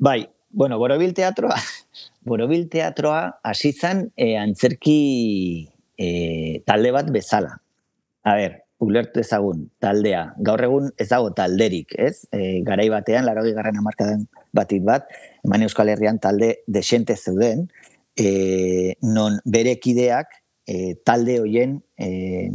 Bai, 0.00 0.24
bueno, 0.50 0.78
Borobil 0.78 1.14
Teatroa, 1.14 1.56
Borobil 2.24 2.68
Teatroa 2.68 3.40
hasi 3.42 3.72
zen 3.72 4.12
e, 4.16 4.36
antzerki 4.38 5.68
e, 5.96 6.62
talde 6.66 6.90
bat 6.92 7.10
bezala. 7.10 7.56
A 8.22 8.34
ber, 8.36 8.58
ulertu 8.80 9.20
ezagun, 9.20 9.68
taldea. 9.80 10.34
Gaur 10.44 10.64
egun 10.64 10.90
ez 11.00 11.08
dago 11.10 11.32
talderik, 11.36 11.94
ez? 11.96 12.26
E, 12.32 12.60
garai 12.66 12.88
batean, 12.92 13.26
laro 13.28 13.44
garren 13.54 13.78
amarkadan 13.80 14.26
batit 14.56 14.84
bat, 14.84 15.08
eman 15.44 15.64
Euskal 15.66 15.92
Herrian 15.92 16.18
talde 16.20 16.58
desente 16.66 17.16
zeuden, 17.16 17.68
e, 18.16 18.96
non 19.02 19.38
bere 19.44 19.78
kideak 19.80 20.32
e, 20.66 20.96
talde 21.04 21.38
hoien 21.40 21.80
e, 21.96 22.50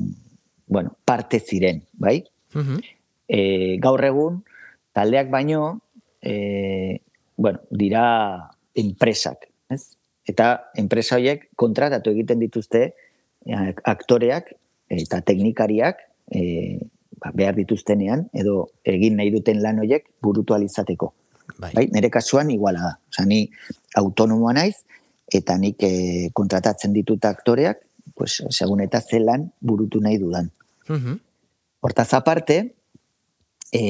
bueno, 0.68 0.98
parte 1.06 1.40
ziren, 1.40 1.84
bai? 1.94 2.24
Mhm. 2.56 2.80
e, 3.28 3.40
gaur 3.82 4.04
egun 4.06 4.44
taldeak 4.96 5.32
baino 5.34 5.82
e, 6.22 7.02
bueno, 7.38 7.60
dira 7.70 8.52
enpresak, 8.76 9.50
ez? 9.70 9.96
Eta 10.26 10.72
enpresa 10.76 11.20
horiek 11.20 11.52
kontratatu 11.56 12.12
egiten 12.16 12.42
dituzte 12.42 12.82
e, 13.46 13.58
aktoreak 13.86 14.50
eta 14.90 15.22
teknikariak 15.22 16.02
e, 16.34 16.42
ba, 17.22 17.32
behar 17.36 17.56
dituztenean 17.60 18.26
edo 18.34 18.72
egin 18.84 19.20
nahi 19.20 19.30
duten 19.34 19.62
lan 19.62 19.84
horiek 19.84 20.08
burutu 20.22 20.58
alizateko. 20.58 21.14
Bai. 21.60 21.72
Bai? 21.76 21.86
Nire 21.94 22.10
kasuan 22.10 22.50
iguala 22.50 22.82
da. 22.82 22.94
Osea, 23.14 23.28
ni 23.30 23.46
autonomoa 24.02 24.56
naiz 24.58 24.82
eta 25.32 25.58
nik 25.62 25.84
e, 25.84 26.30
kontratatzen 26.34 26.94
ditut 26.94 27.26
aktoreak, 27.26 27.82
pues, 28.18 28.42
segun 28.50 28.82
eta 28.82 29.02
zelan 29.02 29.50
burutu 29.62 30.02
nahi 30.02 30.18
dudan. 30.22 30.50
Mhm. 30.90 31.22
Hortaz 31.86 32.14
aparte, 32.18 32.76
e, 33.72 33.82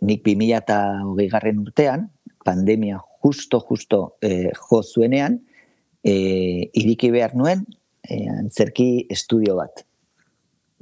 nik 0.00 0.22
2008 0.22 1.28
garren 1.30 1.62
urtean, 1.62 2.10
pandemia 2.44 3.00
justo, 3.22 3.60
justo 3.60 4.16
e, 4.20 4.50
jo 4.52 4.82
zuenean, 4.82 5.40
e, 6.02 6.70
iriki 6.74 7.10
behar 7.14 7.36
nuen 7.38 7.64
e, 8.02 8.26
antzerki 8.30 9.06
estudio 9.10 9.56
bat. 9.56 9.84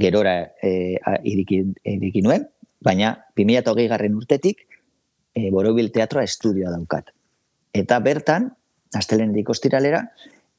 Gerora 0.00 0.52
e, 0.62 0.96
a- 1.04 1.20
iriki, 1.24 1.60
iriki 1.84 2.22
nuen, 2.24 2.46
baina 2.80 3.12
2008 3.36 3.88
garren 3.92 4.16
urtetik 4.16 4.64
e, 5.34 5.50
Borobil 5.52 5.92
Teatroa 5.92 6.24
estudioa 6.24 6.72
daukat. 6.72 7.12
Eta 7.76 8.00
bertan, 8.02 8.48
astelenetik 8.96 9.52
ostiralera, 9.52 10.06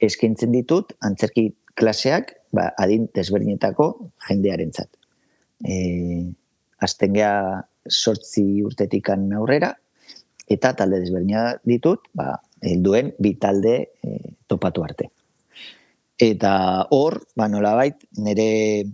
eskaintzen 0.01 0.53
ditut 0.53 0.93
antzerki 1.03 1.49
klaseak 1.77 2.35
ba, 2.53 2.69
adin 2.79 3.07
desberdinetako 3.15 3.89
jendearentzat. 4.29 4.89
E, 5.65 5.75
azten 6.81 7.13
geha 7.17 7.61
sortzi 7.89 8.61
urtetikan 8.65 9.25
aurrera, 9.37 9.73
eta 10.51 10.73
talde 10.77 10.99
desberdina 11.03 11.55
ditut, 11.67 12.07
ba, 12.17 12.35
helduen 12.61 13.13
bi 13.21 13.35
talde 13.41 13.75
e, 14.03 14.17
topatu 14.49 14.83
arte. 14.85 15.09
Eta 16.21 16.53
hor, 16.93 17.21
ba, 17.37 17.47
nolabait, 17.49 17.97
nire, 18.21 18.85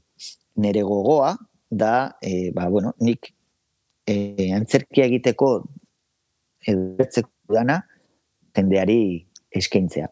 nire 0.63 0.83
gogoa 0.87 1.33
da, 1.69 2.17
e, 2.21 2.51
ba, 2.55 2.69
bueno, 2.71 2.93
nik 3.03 3.33
e, 4.07 4.51
antzerkia 4.55 5.07
egiteko 5.09 5.51
edo 6.67 7.23
dana 7.51 7.81
jendeari 8.55 8.99
eskaintzea. 9.55 10.07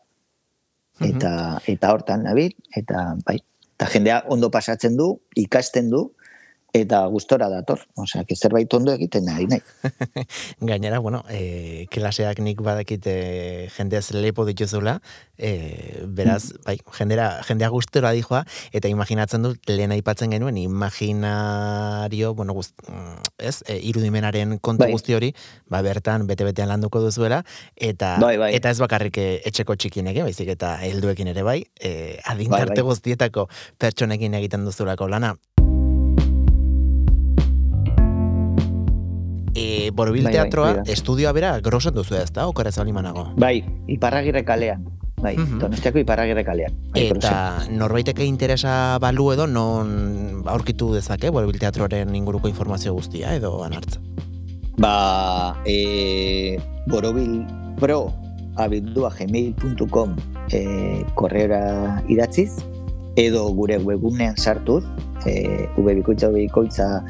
Mhm. 1.00 1.10
Eta, 1.10 1.32
eta 1.68 1.92
hortan 1.92 2.24
nabil, 2.28 2.54
eta 2.76 3.16
bai, 3.28 3.40
eta 3.76 3.90
jendea 3.92 4.22
ondo 4.32 4.50
pasatzen 4.52 4.96
du, 4.98 5.14
ikasten 5.36 5.90
du, 5.92 6.08
eta 6.76 7.06
gustora 7.08 7.48
dator. 7.50 7.80
Osea, 7.96 8.26
que 8.26 8.36
zerbait 8.36 8.74
ondo 8.74 8.92
egiten 8.92 9.30
ari 9.32 9.48
nahi. 9.48 9.62
Gainera, 10.60 11.00
bueno, 11.00 11.24
e, 11.32 11.88
klaseak 11.92 12.42
nik 12.44 12.60
badakit 12.66 13.08
e, 13.08 13.16
jendeaz 13.78 14.10
lepo 14.12 14.44
dituzula, 14.48 14.98
e, 15.38 16.04
beraz, 16.08 16.52
bai, 16.66 16.76
jendera, 16.98 17.30
jendea 17.48 17.70
gustora 17.72 18.12
dijoa, 18.16 18.44
eta 18.76 18.92
imaginatzen 18.92 19.48
dut, 19.48 19.72
lehen 19.72 19.96
aipatzen 19.96 20.36
genuen, 20.36 20.60
imaginario, 20.60 22.34
bueno, 22.36 22.58
gust, 22.58 22.76
mm, 22.90 23.32
ez, 23.40 23.62
e, 23.72 23.80
irudimenaren 23.80 24.60
kontu 24.60 24.84
Bai. 24.84 24.92
guzti 24.92 25.16
hori, 25.16 25.32
ba, 25.72 25.82
bertan, 25.86 26.28
bete-betean 26.28 26.74
landuko 26.74 27.00
duzuela, 27.00 27.44
eta, 27.76 28.18
Bai, 28.20 28.36
bai. 28.42 28.52
eta 28.60 28.76
ez 28.76 28.80
bakarrik 28.84 29.24
etxeko 29.24 29.80
txikienekin, 29.80 30.28
baizik 30.28 30.52
eta 30.58 30.76
helduekin 30.84 31.32
ere 31.32 31.48
bai, 31.48 31.62
e, 31.80 32.20
adintarte 32.26 32.76
Bai, 32.76 32.84
bai. 32.84 32.90
guztietako 32.92 33.48
pertsonekin 33.80 34.42
egiten 34.44 34.68
duzulako 34.68 35.08
lana. 35.08 35.38
E, 39.56 39.92
Borobil 39.92 40.24
Bai, 40.24 40.34
bai, 40.34 40.42
Teatroa, 40.42 40.70
hori 40.72 40.82
da. 40.84 40.92
estudioa 40.94 41.32
bera, 41.32 41.60
grosan 41.64 41.94
duzu 41.96 42.16
ez 42.20 42.32
da, 42.34 42.48
okorez 42.48 42.76
balimanago. 42.78 43.30
Bai, 43.38 43.64
iparragirre 43.88 44.44
kalean. 44.44 44.84
Bai, 45.22 45.38
Mhm. 45.38 45.60
donostiako 45.60 46.00
iparragirre 46.00 46.44
kalean. 46.44 46.74
Bai, 46.92 47.06
Eta 47.08 47.66
norbaiteke 47.72 48.26
interesa 48.26 49.00
balu 49.00 49.32
edo 49.32 49.48
non 49.48 50.44
aurkitu 50.46 50.94
dezake 50.94 51.30
Borobil 51.32 51.58
Teatroren 51.58 52.14
inguruko 52.16 52.50
informazio 52.50 52.94
guztia 52.94 53.34
edo 53.34 53.64
anartza. 53.64 54.00
Ba, 54.78 55.56
e, 55.66 56.60
borobil 56.88 57.46
pro 57.80 58.12
abildua 58.58 59.10
gmail.com 59.10 60.16
e, 60.52 61.06
korreora 61.16 62.04
idatziz, 62.10 62.52
edo 63.16 63.48
gure 63.56 63.78
webgunean 63.78 64.36
sartuz, 64.38 64.84
e, 65.26 65.70
ubebikoitza 65.78 66.28
ubebikoitza 66.30 67.04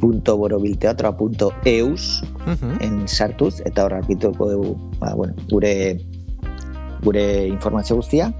punto 0.00 0.36
borobilteatroa 0.36 1.16
punto 1.16 1.52
eus 1.64 2.22
Mhm. 2.46 2.76
en 2.80 3.08
sartuz, 3.08 3.60
eta 3.64 3.84
hor 3.84 3.94
arkituko 3.94 4.50
dugu 4.50 4.76
ba, 4.98 5.14
bueno, 5.14 5.34
gure 5.50 6.00
gure 7.02 7.46
informazio 7.48 7.96
guztia. 7.96 8.32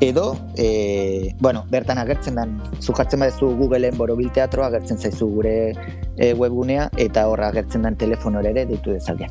Edo, 0.00 0.36
e, 0.56 1.34
bueno, 1.40 1.66
bertan 1.68 1.98
agertzen 1.98 2.34
dan, 2.34 2.62
zu 2.80 2.94
jartzen 2.94 3.20
badezu 3.20 3.54
Googleen 3.58 3.98
borobil 3.98 4.30
teatroa, 4.32 4.68
agertzen 4.68 4.96
zaizu 4.96 5.28
gure 5.28 5.74
e, 6.16 6.32
webgunea, 6.32 6.88
eta 6.96 7.28
hor 7.28 7.42
agertzen 7.44 7.82
dan 7.82 7.96
telefonora 7.96 8.48
ere 8.48 8.64
deitu 8.64 8.92
dezakean. 8.92 9.28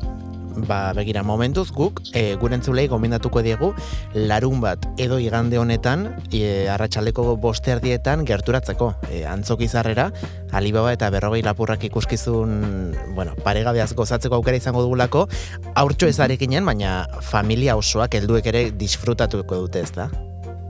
Ba, 0.56 0.92
begira, 0.92 1.22
momentuz 1.22 1.70
guk, 1.70 2.00
e, 2.12 2.34
gure 2.40 2.56
entzulei 2.56 2.86
gomendatuko 2.90 3.42
diegu, 3.42 3.70
larun 4.14 4.60
bat 4.60 4.86
edo 4.98 5.20
igande 5.22 5.58
honetan, 5.60 6.08
e, 6.32 6.68
arratsaleko 6.68 7.36
bosterdietan 7.40 8.24
gerturatzeko. 8.26 8.94
E, 9.10 9.24
antzokizarrera, 9.30 10.10
Alibaba 10.50 10.92
eta 10.92 11.10
berrogei 11.14 11.44
lapurrak 11.46 11.84
ikuskizun, 11.86 12.96
bueno, 13.14 13.36
paregabeaz 13.44 13.92
gozatzeko 13.94 14.40
aukera 14.40 14.58
izango 14.58 14.82
dugulako, 14.82 15.28
haurtxo 15.74 16.10
ezarekinen, 16.10 16.66
baina 16.66 17.04
familia 17.22 17.76
osoak 17.78 18.18
helduek 18.18 18.50
ere 18.50 18.64
disfrutatuko 18.74 19.62
dute 19.66 19.86
ez 19.86 19.92
da? 19.94 20.10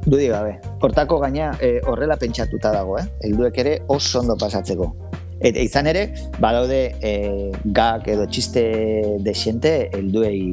Dudi 0.04 0.28
gabe. 0.28 0.58
Hortako 0.80 1.20
gaina 1.24 1.54
e, 1.60 1.78
horrela 1.86 2.16
pentsatuta 2.20 2.72
dago, 2.72 2.98
eh? 3.00 3.06
Helduek 3.24 3.64
ere 3.64 3.78
oso 3.88 4.20
ondo 4.20 4.36
pasatzeko. 4.40 5.09
Eta 5.40 5.62
izan 5.64 5.86
ere, 5.88 6.10
badaude 6.38 6.80
e, 7.00 7.14
gak 7.76 8.08
edo 8.12 8.26
txiste 8.28 8.62
desiente 9.24 9.88
helduei 9.96 10.50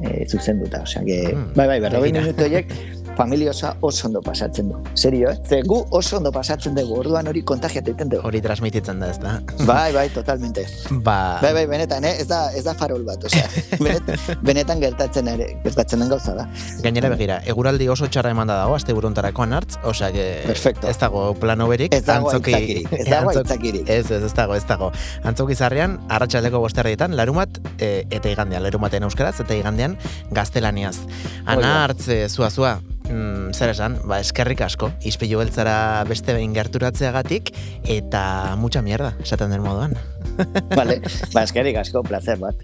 e, 0.00 0.24
zuzenduta. 0.28 0.82
Osea, 0.86 1.04
que, 1.04 1.20
Mm, 1.32 1.52
bai, 1.54 1.66
bai, 1.68 1.80
berrogei 1.80 2.12
minutu 2.12 2.44
horiek 2.48 2.72
familia 3.16 3.50
osa 3.50 3.76
oso 3.80 4.06
ondo 4.08 4.20
pasatzen 4.22 4.68
du. 4.70 4.78
Serio, 4.94 5.30
eh? 5.30 5.38
Ze 5.48 5.62
gu 5.62 5.84
oso 5.90 6.16
ondo 6.18 6.32
pasatzen 6.32 6.74
dugu, 6.74 6.98
orduan 7.00 7.26
hori 7.28 7.42
kontagiat 7.42 7.88
egiten 7.88 8.08
dugu. 8.08 8.26
Hori 8.28 8.40
transmititzen 8.40 9.00
da, 9.00 9.10
ez 9.10 9.18
da? 9.20 9.40
Bai, 9.66 9.92
bai, 9.92 10.08
totalmente. 10.10 10.66
Ba, 10.90 11.38
Bai, 11.42 11.52
bai, 11.54 11.66
benetan, 11.66 12.04
eh? 12.04 12.16
ez, 12.20 12.26
da, 12.28 12.52
ez 12.56 12.64
da 12.64 12.74
farol 12.74 13.04
bat, 13.04 13.24
osea, 13.24 13.48
benet, 13.84 14.12
benetan 14.42 14.80
gertatzen 14.80 15.28
ere, 15.28 15.48
gertatzen 15.64 16.00
den 16.04 16.08
gauza 16.12 16.34
da. 16.34 16.46
gainera 16.82 17.08
begira, 17.12 17.40
eguraldi 17.46 17.88
oso 17.88 18.06
txarra 18.08 18.30
emanda 18.34 18.56
dago, 18.62 18.74
azte 18.76 18.92
buruntarako 18.96 19.42
hartz, 19.42 19.76
osea, 19.84 20.12
que 20.12 20.42
Perfecto. 20.46 20.88
ez 20.88 20.96
dago 20.98 21.34
plano 21.34 21.66
berik, 21.68 21.92
Ez 21.94 22.04
dago 22.06 22.30
antzoki- 22.30 22.54
aitzakirik, 22.54 22.92
ez 22.92 23.06
dago 23.10 23.30
aitzakirik. 23.30 23.88
Ez, 23.90 24.10
ez, 24.10 24.22
ez 24.22 24.32
dago, 24.34 24.54
ez 24.54 24.64
dago. 24.66 24.90
Antzoki 25.24 25.54
zarrean, 25.54 25.98
arratsaldeko 26.08 26.60
bosterrietan, 26.62 27.16
larumat 27.16 27.58
e, 27.78 28.06
eta 28.10 28.28
igandean, 28.30 28.62
larumaten 28.62 29.02
euskaraz 29.02 29.34
eta 29.40 29.54
igandean 29.58 29.96
gaztelaniaz. 30.30 30.96
Ana 31.46 31.82
hartz, 31.84 32.08
e, 32.08 32.28
zua, 32.28 32.50
zua, 32.50 32.78
mm, 33.08 33.52
zer 33.54 33.72
esan, 33.72 33.98
ba, 34.08 34.20
eskerrik 34.22 34.62
asko, 34.64 34.92
izpilu 35.08 35.40
beltzara 35.42 36.04
beste 36.08 36.34
behin 36.36 36.54
gerturatzeagatik, 36.56 37.52
eta 37.96 38.54
mucha 38.60 38.82
mierda, 38.82 39.14
esaten 39.22 39.54
den 39.54 39.64
moduan. 39.64 39.96
Vale, 40.78 41.00
ba, 41.34 41.44
eskerik 41.44 41.80
asko, 41.82 42.04
placer 42.06 42.38
bat. 42.42 42.62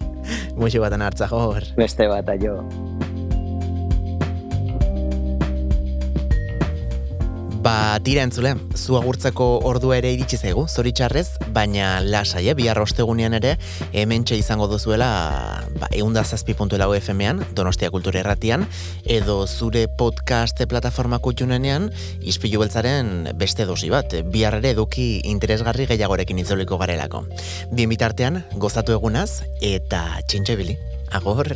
Muixu 0.59 0.83
baten 0.85 1.03
hartza, 1.05 1.31
hor. 1.33 1.66
Beste 1.79 2.09
bat, 2.11 2.29
aio. 2.35 2.62
Ba, 7.68 8.00
tira 8.00 8.22
entzule, 8.24 8.54
zu 8.81 8.94
agurtzeko 8.96 9.46
ordua 9.68 9.98
ere 9.98 10.09
iritsi 10.14 10.38
zaigu, 10.38 10.62
zoritxarrez, 10.72 11.26
baina 11.52 11.98
lasai, 12.00 12.46
eh? 12.48 12.54
bihar 12.57 12.81
ostegunean 12.81 13.37
ere, 13.37 13.50
hemen 13.92 14.24
izango 14.33 14.70
duzuela, 14.70 15.66
ba, 15.76 15.90
eunda 15.92 16.24
zazpi 16.24 16.54
puntuelau 16.57 16.94
FM-ean, 16.96 17.44
Donostia 17.52 17.90
Kultura 17.90 18.22
Erratian, 18.22 18.64
edo 19.04 19.46
zure 19.46 19.85
podcast 19.98 20.64
plataformako 20.64 21.35
junenean, 21.37 21.90
izpilu 22.22 22.64
beltzaren 22.64 23.35
beste 23.37 23.66
dosi 23.66 23.90
bat, 23.92 24.16
bihar 24.33 24.57
ere 24.62 24.70
eduki 24.70 25.20
interesgarri 25.24 25.85
gehiagorekin 25.92 26.40
itzoliko 26.40 26.78
garelako. 26.81 27.26
Bien 27.70 27.92
bitartean, 27.92 28.46
gozatu 28.57 28.96
egunaz, 28.96 29.42
eta 29.61 30.22
txintxe 30.24 30.57
bili. 30.57 30.78
Agor! 31.12 31.52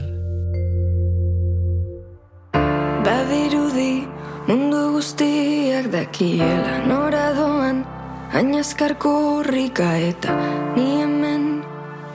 Mundu 4.46 4.98
guztiak 4.98 5.87
dakiela 5.94 6.74
nora 6.90 7.31
doan 7.38 7.85
Hainazkar 8.33 8.94
korrika 8.96 9.88
eta 10.11 10.33
ni 10.74 10.87
hemen 10.98 11.44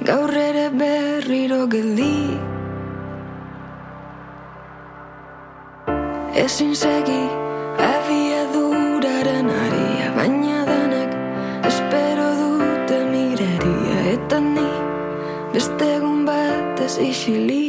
gaur 0.01 0.33
ere 0.33 0.65
berriro 0.79 1.59
geldi. 1.73 2.17
Ezin 6.43 6.73
segi 6.81 7.21
abiaduraren 7.91 9.53
aria 9.61 10.09
baina 10.17 10.59
denek 10.71 11.15
espero 11.69 12.27
dute 12.41 12.99
miraria 13.13 14.01
eta 14.15 14.41
ni 14.49 14.67
beste 15.53 15.93
egun 15.99 16.25
batez 16.25 16.93
isilik 17.11 17.66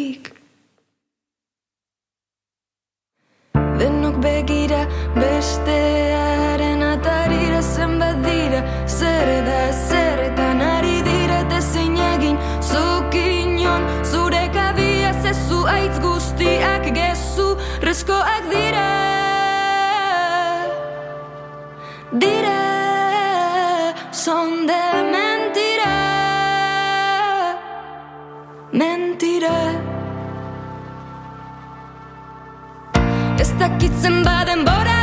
dancing 34.00 34.22
by 34.22 34.44
them 34.44 34.64
boat 34.64 34.97